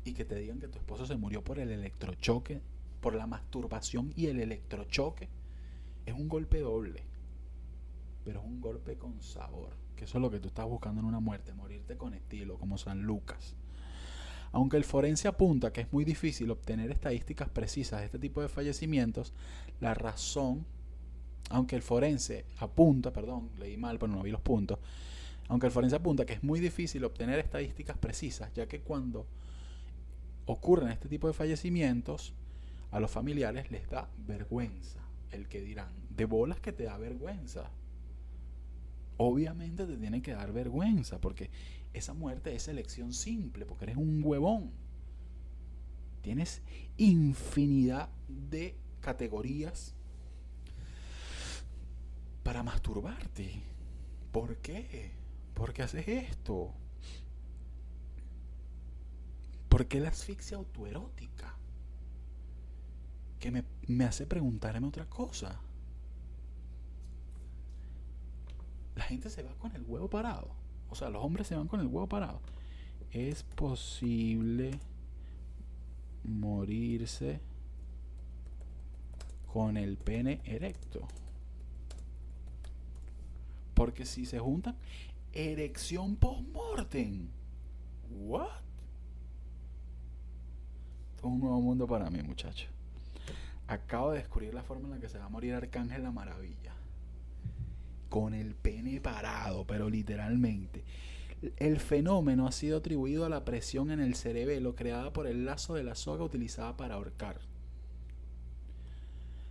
y 0.04 0.12
que 0.12 0.24
te 0.24 0.34
digan 0.34 0.58
que 0.58 0.68
tu 0.68 0.78
esposo 0.78 1.06
se 1.06 1.16
murió 1.16 1.42
por 1.44 1.58
el 1.58 1.70
electrochoque, 1.70 2.60
por 3.00 3.14
la 3.14 3.26
masturbación 3.26 4.12
y 4.16 4.26
el 4.26 4.40
electrochoque, 4.40 5.28
es 6.06 6.14
un 6.14 6.28
golpe 6.28 6.60
doble. 6.60 7.04
Pero 8.24 8.40
es 8.40 8.46
un 8.46 8.60
golpe 8.60 8.96
con 8.96 9.20
sabor. 9.20 9.70
Que 9.96 10.04
eso 10.04 10.18
es 10.18 10.22
lo 10.22 10.30
que 10.30 10.40
tú 10.40 10.48
estás 10.48 10.66
buscando 10.66 11.00
en 11.00 11.06
una 11.06 11.20
muerte, 11.20 11.52
morirte 11.54 11.96
con 11.96 12.14
estilo, 12.14 12.58
como 12.58 12.78
San 12.78 13.02
Lucas. 13.02 13.54
Aunque 14.52 14.76
el 14.76 14.84
forense 14.84 15.28
apunta 15.28 15.72
que 15.72 15.82
es 15.82 15.92
muy 15.92 16.04
difícil 16.04 16.50
obtener 16.50 16.90
estadísticas 16.90 17.48
precisas 17.48 18.00
de 18.00 18.06
este 18.06 18.18
tipo 18.18 18.42
de 18.42 18.48
fallecimientos, 18.48 19.32
la 19.80 19.94
razón, 19.94 20.66
aunque 21.50 21.76
el 21.76 21.82
forense 21.82 22.46
apunta, 22.58 23.12
perdón, 23.12 23.50
leí 23.58 23.76
mal, 23.76 23.98
pero 23.98 24.12
no 24.12 24.22
vi 24.22 24.30
los 24.30 24.40
puntos, 24.40 24.78
aunque 25.48 25.66
el 25.66 25.72
forense 25.72 25.96
apunta 25.96 26.26
que 26.26 26.32
es 26.32 26.42
muy 26.42 26.58
difícil 26.60 27.04
obtener 27.04 27.38
estadísticas 27.38 27.96
precisas, 27.98 28.52
ya 28.54 28.66
que 28.66 28.80
cuando 28.80 29.26
ocurren 30.46 30.90
este 30.90 31.08
tipo 31.08 31.28
de 31.28 31.32
fallecimientos, 31.32 32.34
a 32.90 33.00
los 33.00 33.10
familiares 33.10 33.70
les 33.70 33.88
da 33.88 34.08
vergüenza. 34.26 35.00
El 35.30 35.48
que 35.48 35.60
dirán, 35.60 35.92
de 36.16 36.24
bolas 36.24 36.60
que 36.60 36.72
te 36.72 36.84
da 36.84 36.96
vergüenza. 36.98 37.70
Obviamente 39.16 39.86
te 39.86 39.96
tiene 39.96 40.22
que 40.22 40.32
dar 40.32 40.52
vergüenza, 40.52 41.20
porque 41.20 41.50
esa 41.92 42.14
muerte 42.14 42.54
es 42.54 42.68
elección 42.68 43.12
simple, 43.12 43.66
porque 43.66 43.84
eres 43.84 43.96
un 43.96 44.22
huevón. 44.24 44.72
Tienes 46.22 46.62
infinidad 46.96 48.10
de 48.28 48.76
categorías 49.00 49.94
para 52.42 52.62
masturbarte. 52.62 53.62
¿Por 54.32 54.56
qué? 54.58 55.12
¿Por 55.54 55.72
qué 55.72 55.82
haces 55.82 56.08
esto? 56.08 56.72
¿Por 59.68 59.86
qué 59.86 60.00
la 60.00 60.08
asfixia 60.08 60.56
autoerótica? 60.56 61.59
Que 63.40 63.50
me, 63.50 63.64
me 63.88 64.04
hace 64.04 64.26
preguntarme 64.26 64.86
otra 64.86 65.06
cosa. 65.06 65.58
La 68.94 69.04
gente 69.04 69.30
se 69.30 69.42
va 69.42 69.54
con 69.54 69.74
el 69.74 69.82
huevo 69.82 70.08
parado. 70.08 70.48
O 70.90 70.94
sea, 70.94 71.08
los 71.08 71.24
hombres 71.24 71.46
se 71.46 71.56
van 71.56 71.68
con 71.68 71.80
el 71.80 71.86
huevo 71.86 72.06
parado. 72.06 72.40
Es 73.10 73.42
posible 73.42 74.78
morirse 76.24 77.40
con 79.52 79.76
el 79.76 79.96
pene 79.96 80.40
erecto. 80.44 81.08
Porque 83.74 84.04
si 84.04 84.26
se 84.26 84.38
juntan, 84.38 84.76
erección 85.32 86.16
post-mortem. 86.16 87.28
¿What? 88.10 88.60
un 91.22 91.40
nuevo 91.40 91.60
mundo 91.60 91.86
para 91.86 92.08
mí, 92.10 92.22
muchacho. 92.22 92.66
Acabo 93.70 94.10
de 94.10 94.18
descubrir 94.18 94.52
la 94.52 94.64
forma 94.64 94.88
en 94.88 94.94
la 94.94 94.98
que 94.98 95.08
se 95.08 95.20
va 95.20 95.26
a 95.26 95.28
morir 95.28 95.54
Arcángel 95.54 96.02
la 96.02 96.10
Maravilla. 96.10 96.74
Con 98.08 98.34
el 98.34 98.56
pene 98.56 99.00
parado, 99.00 99.64
pero 99.64 99.88
literalmente. 99.88 100.82
El 101.56 101.78
fenómeno 101.78 102.48
ha 102.48 102.52
sido 102.52 102.78
atribuido 102.78 103.24
a 103.24 103.28
la 103.28 103.44
presión 103.44 103.92
en 103.92 104.00
el 104.00 104.16
cerebelo 104.16 104.74
creada 104.74 105.12
por 105.12 105.28
el 105.28 105.44
lazo 105.44 105.74
de 105.74 105.84
la 105.84 105.94
soga 105.94 106.24
utilizada 106.24 106.76
para 106.76 106.96
ahorcar. 106.96 107.38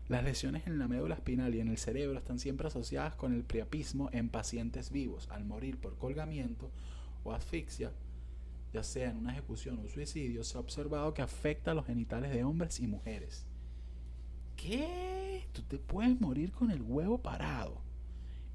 Las 0.09 0.25
lesiones 0.25 0.67
en 0.67 0.79
la 0.79 0.89
médula 0.89 1.15
espinal 1.15 1.55
y 1.55 1.61
en 1.61 1.69
el 1.69 1.77
cerebro 1.77 2.19
están 2.19 2.39
siempre 2.39 2.67
asociadas 2.67 3.15
con 3.15 3.33
el 3.33 3.45
priapismo 3.45 4.09
en 4.11 4.27
pacientes 4.27 4.91
vivos. 4.91 5.29
Al 5.31 5.45
morir 5.45 5.77
por 5.77 5.97
colgamiento 5.97 6.69
o 7.23 7.31
asfixia, 7.31 7.93
ya 8.73 8.83
sea 8.83 9.11
en 9.11 9.15
una 9.15 9.31
ejecución 9.31 9.79
o 9.79 9.87
suicidio, 9.87 10.43
se 10.43 10.57
ha 10.57 10.59
observado 10.59 11.13
que 11.13 11.21
afecta 11.21 11.71
a 11.71 11.73
los 11.73 11.85
genitales 11.85 12.33
de 12.33 12.43
hombres 12.43 12.81
y 12.81 12.87
mujeres. 12.87 13.45
¿Qué? 14.61 15.47
Tú 15.53 15.61
te 15.61 15.77
puedes 15.77 16.19
morir 16.19 16.51
con 16.51 16.69
el 16.69 16.81
huevo 16.81 17.17
parado. 17.17 17.81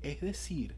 Es 0.03 0.21
decir, 0.21 0.75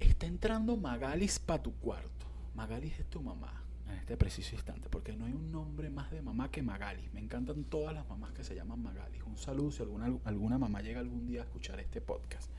está 0.00 0.26
entrando 0.26 0.76
Magalis 0.76 1.38
para 1.38 1.62
tu 1.62 1.72
cuarto. 1.74 2.26
Magalis 2.54 2.98
es 2.98 3.06
tu 3.10 3.20
mamá 3.20 3.62
en 3.88 3.96
este 3.96 4.16
preciso 4.16 4.54
instante, 4.54 4.88
porque 4.88 5.12
no 5.12 5.26
hay 5.26 5.32
un 5.32 5.52
nombre 5.52 5.90
más 5.90 6.10
de 6.10 6.22
mamá 6.22 6.50
que 6.50 6.62
Magalis. 6.62 7.12
Me 7.12 7.20
encantan 7.20 7.64
todas 7.64 7.94
las 7.94 8.08
mamás 8.08 8.32
que 8.32 8.42
se 8.42 8.54
llaman 8.54 8.82
Magalis. 8.82 9.22
Un 9.24 9.36
saludo 9.36 9.70
si 9.70 9.82
alguna, 9.82 10.06
alguna 10.24 10.56
mamá 10.56 10.80
llega 10.80 11.00
algún 11.00 11.26
día 11.26 11.42
a 11.42 11.44
escuchar 11.44 11.78
este 11.80 12.00
podcast. 12.00 12.50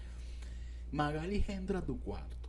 Magalis 0.91 1.49
entra 1.49 1.79
a 1.79 1.85
tu 1.85 1.99
cuarto 1.99 2.46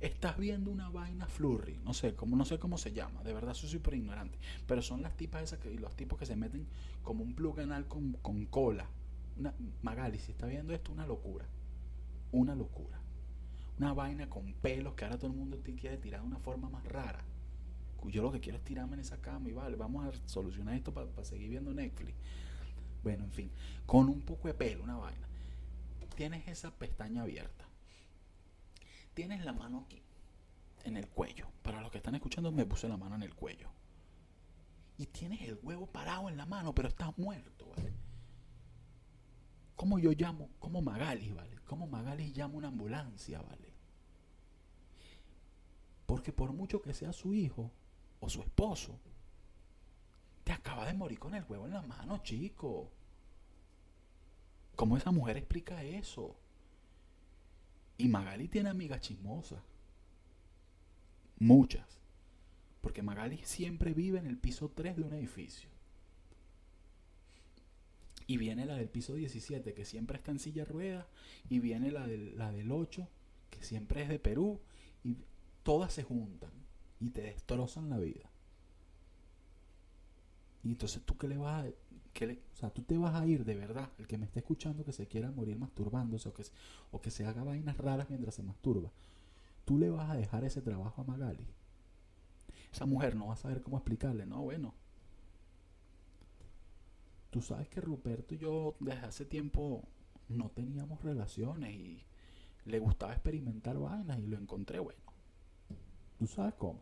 estás 0.00 0.36
viendo 0.36 0.70
una 0.70 0.90
vaina 0.90 1.26
flurry, 1.26 1.78
no 1.84 1.94
sé, 1.94 2.14
cómo, 2.14 2.36
no 2.36 2.44
sé 2.44 2.58
cómo 2.58 2.76
se 2.78 2.92
llama, 2.92 3.22
de 3.22 3.32
verdad 3.32 3.54
soy 3.54 3.68
súper 3.68 3.94
ignorante, 3.94 4.38
pero 4.66 4.82
son 4.82 5.02
las 5.02 5.16
tipas 5.16 5.42
esas 5.42 5.58
que, 5.58 5.70
los 5.74 5.96
tipos 5.96 6.18
que 6.18 6.26
se 6.26 6.36
meten 6.36 6.66
como 7.02 7.24
un 7.24 7.34
plug 7.34 7.60
anal 7.60 7.86
con, 7.86 8.12
con 8.14 8.44
cola. 8.46 8.86
Magali, 9.82 10.18
si 10.18 10.32
está 10.32 10.46
viendo 10.46 10.72
esto, 10.72 10.92
una 10.92 11.06
locura, 11.06 11.46
una 12.32 12.54
locura. 12.54 13.00
Una 13.78 13.92
vaina 13.92 14.30
con 14.30 14.54
pelos 14.54 14.94
que 14.94 15.04
ahora 15.04 15.18
todo 15.18 15.30
el 15.30 15.36
mundo 15.36 15.58
te 15.58 15.74
quiere 15.74 15.98
tirar 15.98 16.22
de 16.22 16.26
una 16.26 16.38
forma 16.38 16.70
más 16.70 16.84
rara. 16.84 17.22
Yo 18.06 18.22
lo 18.22 18.32
que 18.32 18.40
quiero 18.40 18.56
es 18.56 18.64
tirarme 18.64 18.94
en 18.94 19.00
esa 19.00 19.20
cama 19.20 19.48
y 19.50 19.52
vale, 19.52 19.76
vamos 19.76 20.06
a 20.06 20.28
solucionar 20.28 20.74
esto 20.74 20.94
para 20.94 21.24
seguir 21.24 21.50
viendo 21.50 21.74
Netflix. 21.74 22.14
Bueno, 23.02 23.24
en 23.24 23.32
fin, 23.32 23.50
con 23.84 24.08
un 24.08 24.22
poco 24.22 24.48
de 24.48 24.54
pelo, 24.54 24.84
una 24.84 24.96
vaina. 24.96 25.26
Tienes 26.14 26.48
esa 26.48 26.70
pestaña 26.70 27.22
abierta 27.22 27.65
tienes 29.16 29.42
la 29.46 29.54
mano 29.54 29.86
aquí, 29.86 30.02
en 30.84 30.98
el 30.98 31.08
cuello. 31.08 31.48
Para 31.62 31.80
los 31.80 31.90
que 31.90 31.96
están 31.96 32.14
escuchando, 32.14 32.52
me 32.52 32.66
puse 32.66 32.86
la 32.86 32.98
mano 32.98 33.16
en 33.16 33.22
el 33.22 33.34
cuello. 33.34 33.70
Y 34.98 35.06
tienes 35.06 35.40
el 35.40 35.58
huevo 35.62 35.86
parado 35.86 36.28
en 36.28 36.36
la 36.36 36.44
mano, 36.44 36.74
pero 36.74 36.88
estás 36.88 37.16
muerto, 37.16 37.66
¿vale? 37.74 37.94
¿Cómo 39.74 39.98
yo 39.98 40.12
llamo? 40.12 40.50
¿Cómo 40.58 40.82
Magali, 40.82 41.32
¿vale? 41.32 41.56
¿Cómo 41.64 41.86
Magali 41.86 42.32
llama 42.32 42.56
una 42.56 42.68
ambulancia, 42.68 43.40
¿vale? 43.40 43.72
Porque 46.04 46.32
por 46.32 46.52
mucho 46.52 46.82
que 46.82 46.92
sea 46.92 47.14
su 47.14 47.32
hijo 47.32 47.72
o 48.20 48.28
su 48.28 48.42
esposo, 48.42 49.00
te 50.44 50.52
acaba 50.52 50.84
de 50.84 50.92
morir 50.92 51.18
con 51.18 51.34
el 51.34 51.44
huevo 51.44 51.64
en 51.64 51.72
la 51.72 51.82
mano, 51.82 52.18
chico. 52.22 52.92
¿Cómo 54.76 54.98
esa 54.98 55.10
mujer 55.10 55.38
explica 55.38 55.82
eso? 55.82 56.36
Y 57.98 58.08
Magali 58.08 58.48
tiene 58.48 58.68
amigas 58.68 59.00
chismosas. 59.00 59.62
Muchas. 61.38 62.00
Porque 62.80 63.02
Magali 63.02 63.40
siempre 63.44 63.94
vive 63.94 64.18
en 64.18 64.26
el 64.26 64.38
piso 64.38 64.70
3 64.74 64.96
de 64.96 65.02
un 65.02 65.14
edificio. 65.14 65.68
Y 68.26 68.38
viene 68.38 68.66
la 68.66 68.76
del 68.76 68.88
piso 68.88 69.14
17, 69.14 69.72
que 69.72 69.84
siempre 69.84 70.18
está 70.18 70.30
en 70.30 70.40
silla 70.40 70.64
rueda. 70.64 71.06
Y 71.48 71.60
viene 71.60 71.90
la 71.90 72.06
del, 72.06 72.36
la 72.36 72.52
del 72.52 72.70
8, 72.72 73.08
que 73.50 73.62
siempre 73.62 74.02
es 74.02 74.08
de 74.08 74.18
Perú. 74.18 74.60
Y 75.04 75.16
todas 75.62 75.92
se 75.92 76.02
juntan 76.02 76.52
y 77.00 77.10
te 77.10 77.22
destrozan 77.22 77.88
la 77.88 77.98
vida. 77.98 78.30
Y 80.64 80.70
entonces 80.70 81.02
tú 81.04 81.16
qué 81.16 81.28
le 81.28 81.36
vas 81.36 81.64
a 81.64 81.70
o 82.24 82.56
sea, 82.56 82.70
tú 82.70 82.82
te 82.82 82.96
vas 82.96 83.14
a 83.14 83.26
ir 83.26 83.44
de 83.44 83.54
verdad, 83.54 83.90
el 83.98 84.06
que 84.06 84.16
me 84.16 84.24
esté 84.24 84.40
escuchando 84.40 84.84
que 84.84 84.92
se 84.92 85.06
quiera 85.06 85.30
morir 85.30 85.58
masturbándose 85.58 86.28
o 86.28 86.34
que, 86.34 86.44
o 86.90 87.00
que 87.00 87.10
se 87.10 87.26
haga 87.26 87.44
vainas 87.44 87.76
raras 87.76 88.08
mientras 88.08 88.34
se 88.34 88.42
masturba, 88.42 88.90
tú 89.64 89.78
le 89.78 89.90
vas 89.90 90.10
a 90.10 90.16
dejar 90.16 90.44
ese 90.44 90.62
trabajo 90.62 91.02
a 91.02 91.04
Magali. 91.04 91.46
Esa 92.72 92.86
mujer 92.86 93.16
no 93.16 93.28
va 93.28 93.34
a 93.34 93.36
saber 93.36 93.62
cómo 93.62 93.76
explicarle, 93.76 94.26
no, 94.26 94.42
bueno. 94.42 94.74
Tú 97.30 97.42
sabes 97.42 97.68
que 97.68 97.80
Ruperto 97.80 98.34
y 98.34 98.38
yo 98.38 98.76
desde 98.80 99.06
hace 99.06 99.24
tiempo 99.26 99.82
no 100.28 100.50
teníamos 100.50 101.02
relaciones 101.02 101.74
y 101.74 102.02
le 102.64 102.78
gustaba 102.78 103.12
experimentar 103.12 103.78
vainas 103.78 104.18
y 104.18 104.26
lo 104.26 104.38
encontré 104.38 104.78
bueno. 104.78 105.00
¿Tú 106.18 106.26
sabes 106.26 106.54
cómo? 106.54 106.80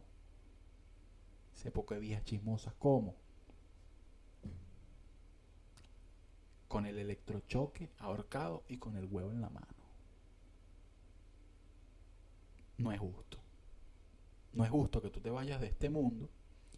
Ese 1.55 1.71
poco 1.71 1.95
de 1.95 2.01
viejas 2.01 2.25
chismosas, 2.25 2.75
¿cómo? 2.79 3.24
Con 6.75 6.87
el 6.87 6.99
electrochoque 6.99 7.89
ahorcado 8.01 8.65
y 8.69 8.79
con 8.79 8.97
el 8.97 9.07
huevo 9.07 9.31
en 9.31 9.41
la 9.41 9.49
mano. 9.49 9.77
No 12.79 12.91
es 12.91 12.99
justo. 12.99 13.39
No 14.53 14.65
es 14.65 14.71
justo 14.73 15.01
que 15.01 15.09
tú 15.09 15.21
te 15.21 15.31
vayas 15.31 15.61
de 15.61 15.69
este 15.69 15.89
mundo 15.89 16.29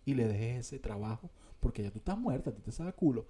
y 0.05 0.13
le 0.13 0.29
dejes 0.29 0.67
ese 0.67 0.79
trabajo 0.79 1.31
porque 1.61 1.83
ya 1.83 1.91
tú 1.91 1.97
estás 1.97 2.19
muerta, 2.19 2.51
a 2.51 2.53
ti 2.53 2.61
te 2.61 2.73
sabe 2.73 2.93
culo. 2.93 3.25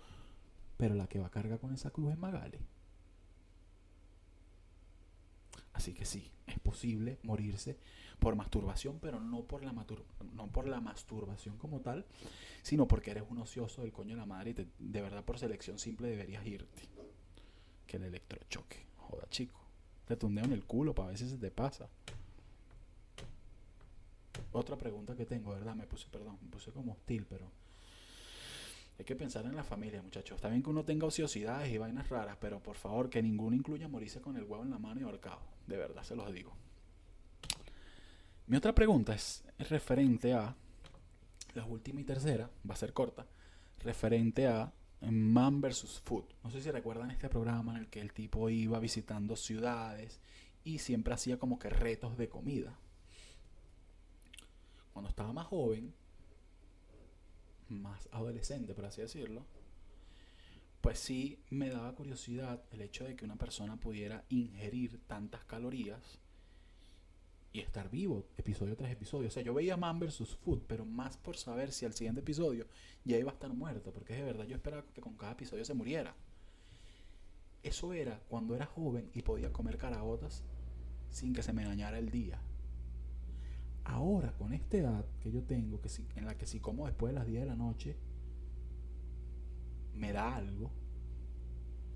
Pero 0.77 0.97
la 0.97 1.07
que 1.07 1.21
va 1.21 1.29
a 1.29 1.31
cargar 1.31 1.61
con 1.61 1.73
esa 1.73 1.91
cruz 1.91 2.11
es 2.11 2.19
Magali. 2.19 2.59
Así 5.77 5.93
que 5.93 6.07
sí, 6.07 6.33
es 6.47 6.59
posible 6.59 7.19
morirse 7.23 7.77
por 8.19 8.35
masturbación, 8.35 8.99
pero 8.99 9.21
no 9.21 9.43
por 9.43 9.63
la, 9.63 9.75
no 10.33 10.47
por 10.47 10.67
la 10.67 10.81
masturbación 10.81 11.59
como 11.59 11.81
tal, 11.81 12.07
sino 12.63 12.89
porque 12.89 13.11
eres 13.11 13.25
un 13.29 13.37
ocioso 13.37 13.83
del 13.83 13.93
coño 13.93 14.15
de 14.15 14.21
la 14.21 14.25
madre 14.25 14.53
y 14.53 14.55
de 14.79 15.03
verdad 15.03 15.23
por 15.23 15.39
selección 15.39 15.79
simple 15.79 16.09
deberías 16.09 16.47
irte. 16.47 16.83
Que 17.87 17.99
el 17.99 18.05
electrochoque. 18.05 18.87
Joda, 18.97 19.29
chico. 19.29 19.61
Te 20.07 20.15
en 20.15 20.53
el 20.53 20.65
culo 20.65 20.95
para 20.95 21.09
ver 21.09 21.19
si 21.19 21.29
se 21.29 21.37
te 21.37 21.51
pasa. 21.51 21.91
Otra 24.53 24.79
pregunta 24.79 25.15
que 25.15 25.27
tengo, 25.27 25.53
¿verdad? 25.53 25.75
Me 25.75 25.87
puse, 25.87 26.09
perdón, 26.09 26.39
me 26.41 26.49
puse 26.49 26.73
como 26.73 26.93
hostil, 26.93 27.27
pero 27.29 27.51
hay 28.99 29.05
que 29.05 29.15
pensar 29.15 29.45
en 29.45 29.55
la 29.55 29.63
familia, 29.63 30.01
muchachos. 30.01 30.37
Está 30.37 30.49
bien 30.49 30.63
que 30.63 30.71
uno 30.71 30.87
tenga 30.87 31.07
ociosidades 31.07 31.71
y 31.71 31.77
vainas 31.77 32.09
raras, 32.09 32.39
pero 32.41 32.63
por 32.63 32.77
favor 32.77 33.11
que 33.11 33.23
ninguno 33.23 33.55
incluya 33.55 33.89
morirse 33.89 34.23
con 34.23 34.39
el 34.39 34.45
huevo 34.45 34.63
en 34.63 34.71
la 34.71 34.79
mano 34.79 35.03
y 35.03 35.05
ahorcado. 35.05 35.56
De 35.67 35.77
verdad, 35.77 36.03
se 36.03 36.17
los 36.17 36.33
digo. 36.33 36.53
Mi 38.47 38.57
otra 38.57 38.75
pregunta 38.75 39.15
es, 39.15 39.45
referente 39.59 40.33
a 40.33 40.55
la 41.55 41.65
última 41.65 42.01
y 42.01 42.05
tercera, 42.05 42.49
va 42.69 42.75
a 42.75 42.79
ser 42.79 42.93
corta, 42.93 43.27
referente 43.81 44.47
a 44.47 44.73
Man 45.01 45.61
vs. 45.61 46.01
Food. 46.05 46.25
No 46.45 46.51
sé 46.51 46.61
si 46.61 46.71
recuerdan 46.71 47.11
este 47.11 47.29
programa 47.29 47.73
en 47.73 47.79
el 47.79 47.89
que 47.89 48.01
el 48.01 48.13
tipo 48.13 48.49
iba 48.49 48.79
visitando 48.79 49.37
ciudades 49.37 50.21
y 50.65 50.79
siempre 50.79 51.15
hacía 51.15 51.39
como 51.39 51.59
que 51.59 51.71
retos 51.71 52.17
de 52.17 52.29
comida. 52.29 52.79
Cuando 54.93 55.09
estaba 55.09 55.33
más 55.33 55.47
joven, 55.47 55.93
más 57.69 58.09
adolescente, 58.13 58.75
por 58.75 58.87
así 58.87 59.01
decirlo, 59.01 59.45
pues 60.87 61.01
sí 61.01 61.43
me 61.51 61.69
daba 61.69 61.97
curiosidad 61.97 62.63
el 62.71 62.81
hecho 62.81 63.03
de 63.03 63.17
que 63.17 63.25
una 63.25 63.35
persona 63.35 63.77
pudiera 63.77 64.25
ingerir 64.29 65.01
tantas 65.09 65.45
calorías 65.45 66.21
y 67.53 67.59
estar 67.59 67.91
vivo 67.91 68.29
episodio 68.39 68.77
tras 68.77 68.93
episodio. 68.93 69.27
O 69.27 69.31
sea, 69.33 69.43
yo 69.43 69.53
veía 69.53 69.77
Man 69.77 69.99
vs. 69.99 70.37
Food, 70.37 70.63
pero 70.69 70.85
más 70.85 71.17
por 71.17 71.37
saber 71.37 71.73
si 71.73 71.87
al 71.87 71.95
siguiente 71.95 72.21
episodio 72.21 72.69
ya 73.05 73.19
iba 73.19 73.33
a 73.33 73.35
estar 73.35 73.53
muerto, 73.53 73.93
porque 73.93 74.15
de 74.15 74.23
verdad 74.23 74.45
yo 74.47 74.55
esperaba 74.55 74.85
que 74.95 75.01
con 75.01 75.17
cada 75.17 75.33
episodio 75.33 75.65
se 75.65 75.75
muriera. 75.75 76.15
Eso 77.65 77.93
era 77.93 78.21
cuando 78.29 78.55
era 78.55 78.67
joven 78.67 79.11
y 79.13 79.23
podía 79.23 79.53
comer 79.53 79.79
carabotas 79.79 80.45
sin 81.11 81.33
que 81.33 81.43
se 81.43 81.53
me 81.53 81.65
dañara 81.65 81.99
el 81.99 82.11
día. 82.11 82.41
Ahora, 83.83 84.31
con 84.35 84.53
esta 84.53 84.77
edad 84.77 85.05
que 85.19 85.33
yo 85.33 85.43
tengo, 85.43 85.81
que 85.81 85.89
si, 85.89 86.07
en 86.15 86.27
la 86.27 86.39
que 86.39 86.47
si 86.47 86.61
como 86.61 86.87
después 86.87 87.13
de 87.13 87.19
las 87.19 87.27
10 87.27 87.41
de 87.41 87.47
la 87.49 87.57
noche, 87.57 87.97
me 89.97 90.13
da 90.13 90.37
algo. 90.37 90.71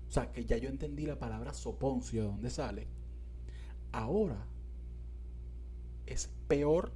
O 0.07 0.11
sea, 0.11 0.31
que 0.31 0.45
ya 0.45 0.57
yo 0.57 0.69
entendí 0.69 1.05
la 1.05 1.17
palabra 1.17 1.53
soponcio, 1.53 2.21
de 2.21 2.27
dónde 2.27 2.49
sale. 2.49 2.87
Ahora 3.91 4.45
es 6.05 6.29
peor 6.47 6.91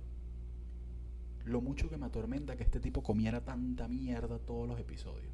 lo 1.45 1.61
mucho 1.61 1.89
que 1.89 1.97
me 1.97 2.07
atormenta 2.07 2.57
que 2.57 2.63
este 2.63 2.79
tipo 2.79 3.03
comiera 3.03 3.45
tanta 3.45 3.87
mierda 3.87 4.39
todos 4.39 4.67
los 4.67 4.79
episodios. 4.79 5.31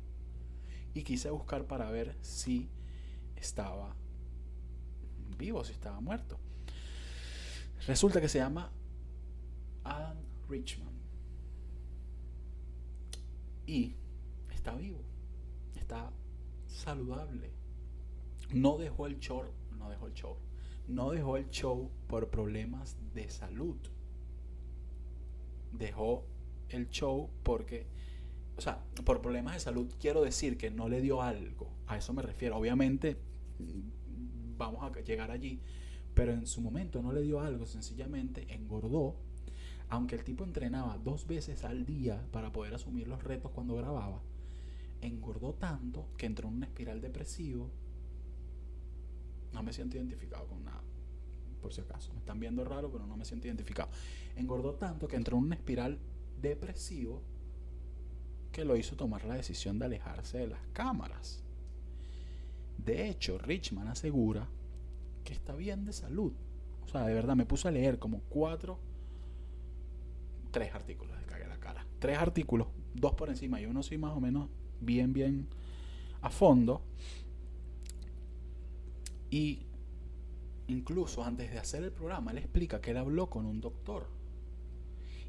Y 0.93 1.03
quise 1.03 1.29
buscar 1.29 1.65
para 1.65 1.89
ver 1.89 2.15
si 2.21 2.69
estaba 3.35 3.95
vivo, 5.37 5.63
si 5.63 5.71
estaba 5.71 6.01
muerto. 6.01 6.37
Resulta 7.87 8.21
que 8.21 8.29
se 8.29 8.39
llama 8.39 8.71
Adam 9.83 10.17
Richman. 10.49 10.93
Y 13.65 13.95
está 14.51 14.75
vivo, 14.75 15.01
está 15.75 16.11
saludable. 16.67 17.51
No 18.53 18.77
dejó 18.77 19.07
el 19.07 19.19
show, 19.19 19.43
no 19.77 19.89
dejó 19.89 20.07
el 20.07 20.13
show, 20.13 20.37
no 20.87 21.11
dejó 21.11 21.37
el 21.37 21.49
show 21.49 21.89
por 22.07 22.29
problemas 22.29 22.97
de 23.13 23.29
salud. 23.29 23.77
Dejó 25.71 26.25
el 26.69 26.89
show 26.89 27.29
porque, 27.43 27.87
o 28.57 28.61
sea, 28.61 28.83
por 29.05 29.21
problemas 29.21 29.53
de 29.53 29.59
salud 29.61 29.91
quiero 29.99 30.21
decir 30.21 30.57
que 30.57 30.69
no 30.71 30.89
le 30.89 31.01
dio 31.01 31.21
algo. 31.21 31.69
A 31.87 31.97
eso 31.97 32.13
me 32.13 32.21
refiero. 32.21 32.57
Obviamente 32.57 33.17
vamos 34.57 34.83
a 34.83 35.01
llegar 35.01 35.31
allí, 35.31 35.61
pero 36.13 36.33
en 36.33 36.45
su 36.45 36.61
momento 36.61 37.01
no 37.01 37.13
le 37.13 37.21
dio 37.21 37.39
algo, 37.39 37.65
sencillamente 37.65 38.53
engordó 38.53 39.15
aunque 39.91 40.15
el 40.15 40.23
tipo 40.23 40.45
entrenaba 40.45 40.97
dos 40.97 41.27
veces 41.27 41.65
al 41.65 41.85
día 41.85 42.25
para 42.31 42.53
poder 42.53 42.73
asumir 42.73 43.09
los 43.09 43.21
retos 43.23 43.51
cuando 43.51 43.75
grababa, 43.75 44.21
engordó 45.01 45.53
tanto 45.53 46.09
que 46.17 46.25
entró 46.25 46.47
en 46.47 46.55
una 46.55 46.65
espiral 46.65 47.01
depresivo. 47.01 47.69
No 49.53 49.63
me 49.63 49.73
siento 49.73 49.97
identificado 49.97 50.47
con 50.47 50.63
nada, 50.63 50.81
por 51.61 51.73
si 51.73 51.81
acaso. 51.81 52.13
Me 52.13 52.19
están 52.19 52.39
viendo 52.39 52.63
raro, 52.63 52.91
pero 52.91 53.05
no 53.05 53.17
me 53.17 53.25
siento 53.25 53.47
identificado. 53.47 53.89
Engordó 54.35 54.75
tanto 54.75 55.07
que 55.07 55.15
entró 55.15 55.37
en 55.37 55.43
una 55.45 55.55
espiral 55.55 55.99
depresivo 56.41 57.21
que 58.51 58.65
lo 58.65 58.75
hizo 58.75 58.95
tomar 58.95 59.25
la 59.25 59.35
decisión 59.35 59.79
de 59.79 59.85
alejarse 59.85 60.37
de 60.39 60.47
las 60.47 60.61
cámaras. 60.73 61.43
De 62.77 63.09
hecho, 63.09 63.37
Richman 63.37 63.87
asegura 63.87 64.47
que 65.23 65.33
está 65.33 65.55
bien 65.55 65.85
de 65.85 65.93
salud. 65.93 66.33
O 66.83 66.87
sea, 66.87 67.05
de 67.05 67.13
verdad, 67.13 67.35
me 67.35 67.45
puse 67.45 67.67
a 67.67 67.71
leer 67.71 67.99
como 67.99 68.21
cuatro 68.21 68.79
tres 70.51 70.73
artículos 70.75 71.15
de 71.17 71.47
la 71.47 71.57
cara. 71.59 71.85
Tres 71.99 72.17
artículos, 72.17 72.67
dos 72.93 73.13
por 73.13 73.29
encima 73.29 73.61
y 73.61 73.65
uno 73.65 73.83
sí 73.83 73.97
más 73.97 74.15
o 74.15 74.19
menos 74.19 74.49
bien, 74.81 75.13
bien 75.13 75.47
a 76.21 76.29
fondo. 76.29 76.81
Y 79.29 79.59
incluso 80.67 81.23
antes 81.23 81.51
de 81.51 81.59
hacer 81.59 81.83
el 81.83 81.91
programa, 81.91 82.31
él 82.31 82.39
explica 82.39 82.81
que 82.81 82.91
él 82.91 82.97
habló 82.97 83.29
con 83.29 83.45
un 83.45 83.61
doctor. 83.61 84.07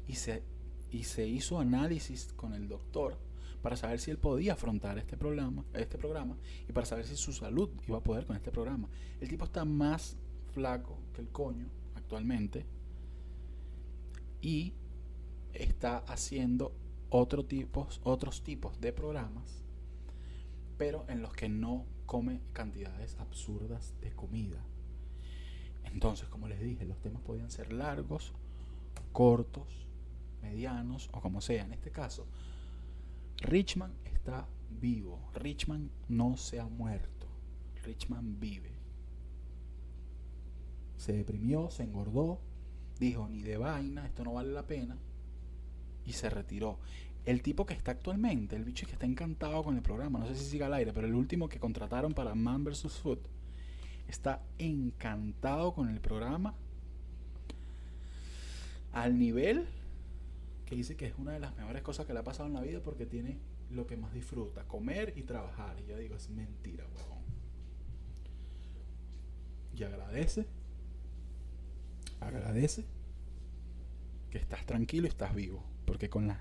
Y 0.07 0.15
se, 0.15 0.43
y 0.91 1.03
se 1.03 1.25
hizo 1.25 1.59
análisis 1.59 2.33
con 2.35 2.53
el 2.53 2.67
doctor 2.67 3.17
para 3.61 3.77
saber 3.77 3.99
si 3.99 4.11
él 4.11 4.17
podía 4.17 4.53
afrontar 4.53 4.97
este 4.97 5.15
programa, 5.15 5.63
este 5.73 5.97
programa 5.97 6.35
y 6.67 6.73
para 6.73 6.85
saber 6.85 7.07
si 7.07 7.15
su 7.15 7.31
salud 7.31 7.69
iba 7.87 7.97
a 7.97 8.03
poder 8.03 8.25
con 8.25 8.35
este 8.35 8.51
programa. 8.51 8.89
El 9.21 9.29
tipo 9.29 9.45
está 9.45 9.63
más 9.63 10.17
flaco 10.51 10.99
que 11.13 11.21
el 11.21 11.29
coño 11.29 11.67
actualmente 11.95 12.65
y 14.41 14.73
está 15.53 15.99
haciendo 15.99 16.73
otro 17.15 17.45
tipos, 17.45 18.01
otros 18.03 18.41
tipos 18.41 18.81
de 18.81 18.91
programas, 18.91 19.63
pero 20.79 21.05
en 21.07 21.21
los 21.21 21.31
que 21.33 21.47
no 21.47 21.85
come 22.07 22.41
cantidades 22.53 23.19
absurdas 23.19 23.93
de 24.01 24.11
comida. 24.13 24.65
Entonces, 25.83 26.27
como 26.27 26.47
les 26.47 26.59
dije, 26.59 26.85
los 26.85 26.99
temas 27.01 27.21
podían 27.21 27.51
ser 27.51 27.71
largos, 27.71 28.33
cortos, 29.11 29.85
medianos 30.41 31.11
o 31.13 31.21
como 31.21 31.39
sea. 31.39 31.63
En 31.65 31.73
este 31.73 31.91
caso, 31.91 32.25
Richman 33.37 33.93
está 34.05 34.47
vivo. 34.71 35.29
Richman 35.35 35.91
no 36.07 36.35
se 36.35 36.59
ha 36.59 36.65
muerto. 36.65 37.27
Richman 37.83 38.39
vive. 38.39 38.71
Se 40.97 41.13
deprimió, 41.13 41.69
se 41.69 41.83
engordó, 41.83 42.41
dijo, 42.99 43.27
ni 43.29 43.43
de 43.43 43.57
vaina, 43.57 44.07
esto 44.07 44.23
no 44.23 44.33
vale 44.33 44.51
la 44.51 44.65
pena 44.65 44.97
y 46.05 46.13
se 46.13 46.29
retiró. 46.29 46.79
El 47.25 47.41
tipo 47.41 47.65
que 47.65 47.73
está 47.73 47.91
actualmente, 47.91 48.55
el 48.55 48.65
bicho 48.65 48.85
que 48.85 48.93
está 48.93 49.05
encantado 49.05 49.63
con 49.63 49.75
el 49.75 49.81
programa, 49.81 50.19
no 50.19 50.27
sé 50.27 50.35
si 50.35 50.45
siga 50.45 50.65
al 50.65 50.73
aire, 50.73 50.91
pero 50.93 51.07
el 51.07 51.15
último 51.15 51.47
que 51.47 51.59
contrataron 51.59 52.13
para 52.13 52.35
Man 52.35 52.63
vs. 52.63 52.91
Food, 53.01 53.19
está 54.07 54.41
encantado 54.57 55.73
con 55.73 55.89
el 55.89 56.01
programa 56.01 56.53
al 58.91 59.17
nivel 59.17 59.65
que 60.65 60.75
dice 60.75 60.95
que 60.95 61.07
es 61.07 61.13
una 61.17 61.31
de 61.31 61.39
las 61.39 61.55
mejores 61.55 61.81
cosas 61.81 62.05
que 62.05 62.13
le 62.13 62.19
ha 62.19 62.23
pasado 62.23 62.47
en 62.47 62.53
la 62.53 62.61
vida 62.61 62.81
porque 62.81 63.05
tiene 63.05 63.37
lo 63.69 63.87
que 63.87 63.97
más 63.97 64.13
disfruta, 64.13 64.63
comer 64.67 65.13
y 65.15 65.23
trabajar. 65.23 65.79
Y 65.81 65.87
yo 65.87 65.97
digo, 65.97 66.15
es 66.15 66.29
mentira, 66.29 66.85
huevón. 66.85 67.23
Y 69.75 69.83
agradece, 69.83 70.45
agradece 72.19 72.85
que 74.29 74.37
estás 74.37 74.65
tranquilo 74.65 75.07
y 75.07 75.09
estás 75.09 75.33
vivo. 75.33 75.63
Porque 75.85 76.09
con 76.09 76.27
las 76.27 76.37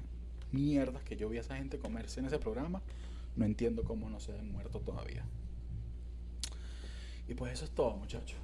mierdas 0.52 1.02
que 1.02 1.16
yo 1.16 1.28
vi 1.28 1.38
a 1.38 1.40
esa 1.40 1.56
gente 1.56 1.78
comerse 1.78 2.20
en 2.20 2.26
ese 2.26 2.38
programa, 2.38 2.82
no 3.36 3.44
entiendo 3.44 3.84
cómo 3.84 4.10
no 4.10 4.20
se 4.20 4.38
han 4.38 4.50
muerto 4.52 4.80
todavía. 4.80 5.24
Y 7.28 7.34
pues 7.34 7.52
eso 7.52 7.64
es 7.64 7.70
todo, 7.70 7.96
muchachos. 7.96 8.38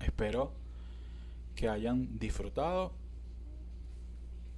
Espero 0.00 0.52
que 1.54 1.68
hayan 1.68 2.18
disfrutado. 2.18 2.92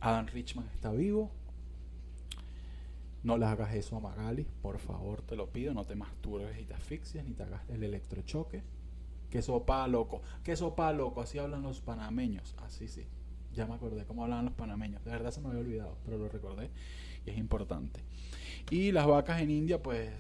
Adam 0.00 0.26
Richman 0.26 0.68
está 0.74 0.92
vivo. 0.92 1.30
No 3.22 3.38
le 3.38 3.46
hagas 3.46 3.74
eso 3.74 3.96
a 3.96 4.00
Magali, 4.00 4.46
por 4.62 4.78
favor, 4.78 5.22
te 5.22 5.36
lo 5.36 5.50
pido. 5.50 5.74
No 5.74 5.84
te 5.84 5.96
masturbes 5.96 6.58
y 6.60 6.64
te 6.64 6.74
asfixies, 6.74 7.24
ni 7.24 7.32
te 7.32 7.42
hagas 7.42 7.68
el 7.68 7.82
electrochoque. 7.82 8.62
Que 9.30 9.42
sopa 9.42 9.86
loco, 9.88 10.22
que 10.44 10.56
sopa 10.56 10.92
loco, 10.92 11.20
así 11.20 11.38
hablan 11.38 11.62
los 11.62 11.80
panameños. 11.80 12.54
Así 12.58 12.88
sí. 12.88 13.06
Ya 13.56 13.66
me 13.66 13.74
acordé 13.74 14.04
cómo 14.04 14.22
hablaban 14.22 14.44
los 14.44 14.54
panameños. 14.54 15.02
De 15.02 15.10
verdad 15.10 15.30
se 15.30 15.40
me 15.40 15.48
había 15.48 15.60
olvidado, 15.60 15.96
pero 16.04 16.18
lo 16.18 16.28
recordé 16.28 16.70
y 17.24 17.30
es 17.30 17.38
importante. 17.38 18.00
Y 18.70 18.92
las 18.92 19.06
vacas 19.06 19.40
en 19.40 19.50
India, 19.50 19.82
pues 19.82 20.12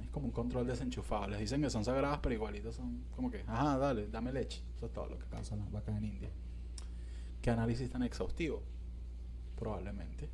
es 0.00 0.08
como 0.10 0.26
un 0.26 0.32
control 0.32 0.68
desenchufado. 0.68 1.26
Les 1.28 1.40
dicen 1.40 1.60
que 1.60 1.68
son 1.68 1.84
sagradas, 1.84 2.20
pero 2.22 2.34
igualitos 2.34 2.76
son 2.76 3.04
como 3.16 3.28
que, 3.30 3.42
ajá, 3.46 3.76
dale, 3.76 4.06
dame 4.08 4.32
leche. 4.32 4.62
Eso 4.76 4.86
es 4.86 4.92
todo 4.92 5.08
lo 5.08 5.18
que 5.18 5.26
causan 5.26 5.58
las 5.58 5.70
vacas 5.72 5.96
en 5.98 6.04
India. 6.04 6.30
¿Qué 7.42 7.50
análisis 7.50 7.90
tan 7.90 8.04
exhaustivo? 8.04 8.62
Probablemente. 9.56 10.28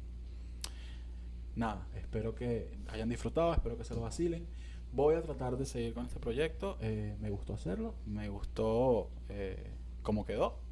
Nada, 1.55 1.87
espero 1.95 2.35
que 2.35 2.77
hayan 2.89 3.09
disfrutado, 3.09 3.55
espero 3.55 3.79
que 3.79 3.85
se 3.85 3.95
lo 3.95 4.03
vacilen. 4.03 4.47
Voy 4.93 5.15
a 5.15 5.23
tratar 5.23 5.57
de 5.57 5.65
seguir 5.65 5.95
con 5.95 6.05
este 6.05 6.21
proyecto. 6.21 6.77
Eh, 6.81 7.17
me 7.21 7.31
gustó 7.31 7.55
hacerlo, 7.55 7.95
me 8.05 8.29
gustó 8.29 9.11
eh, 9.31 9.71
cómo 10.03 10.27
quedó. 10.27 10.66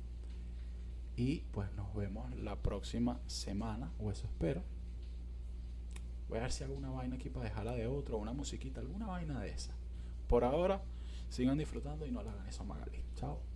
Y 1.17 1.41
pues 1.53 1.73
nos 1.75 1.95
vemos 1.95 2.35
la 2.37 2.57
próxima 2.57 3.21
semana, 3.27 3.93
o 3.99 4.11
eso 4.11 4.27
espero. 4.27 4.63
Voy 6.29 6.39
a 6.39 6.43
ver 6.43 6.53
si 6.53 6.65
hago 6.65 6.75
una 6.75 6.91
vaina 6.91 7.17
aquí 7.17 7.31
para 7.31 7.45
dejarla 7.45 7.73
de 7.73 7.87
otro, 7.87 8.19
una 8.19 8.33
musiquita, 8.33 8.81
alguna 8.81 9.07
vaina 9.07 9.41
de 9.41 9.51
esa. 9.51 9.75
Por 10.27 10.43
ahora, 10.43 10.83
sigan 11.29 11.59
disfrutando 11.59 12.07
y 12.07 12.11
no 12.11 12.23
la 12.23 12.33
hagan 12.33 12.49
eso 12.49 12.65
Magali. 12.65 13.05
Chao. 13.15 13.54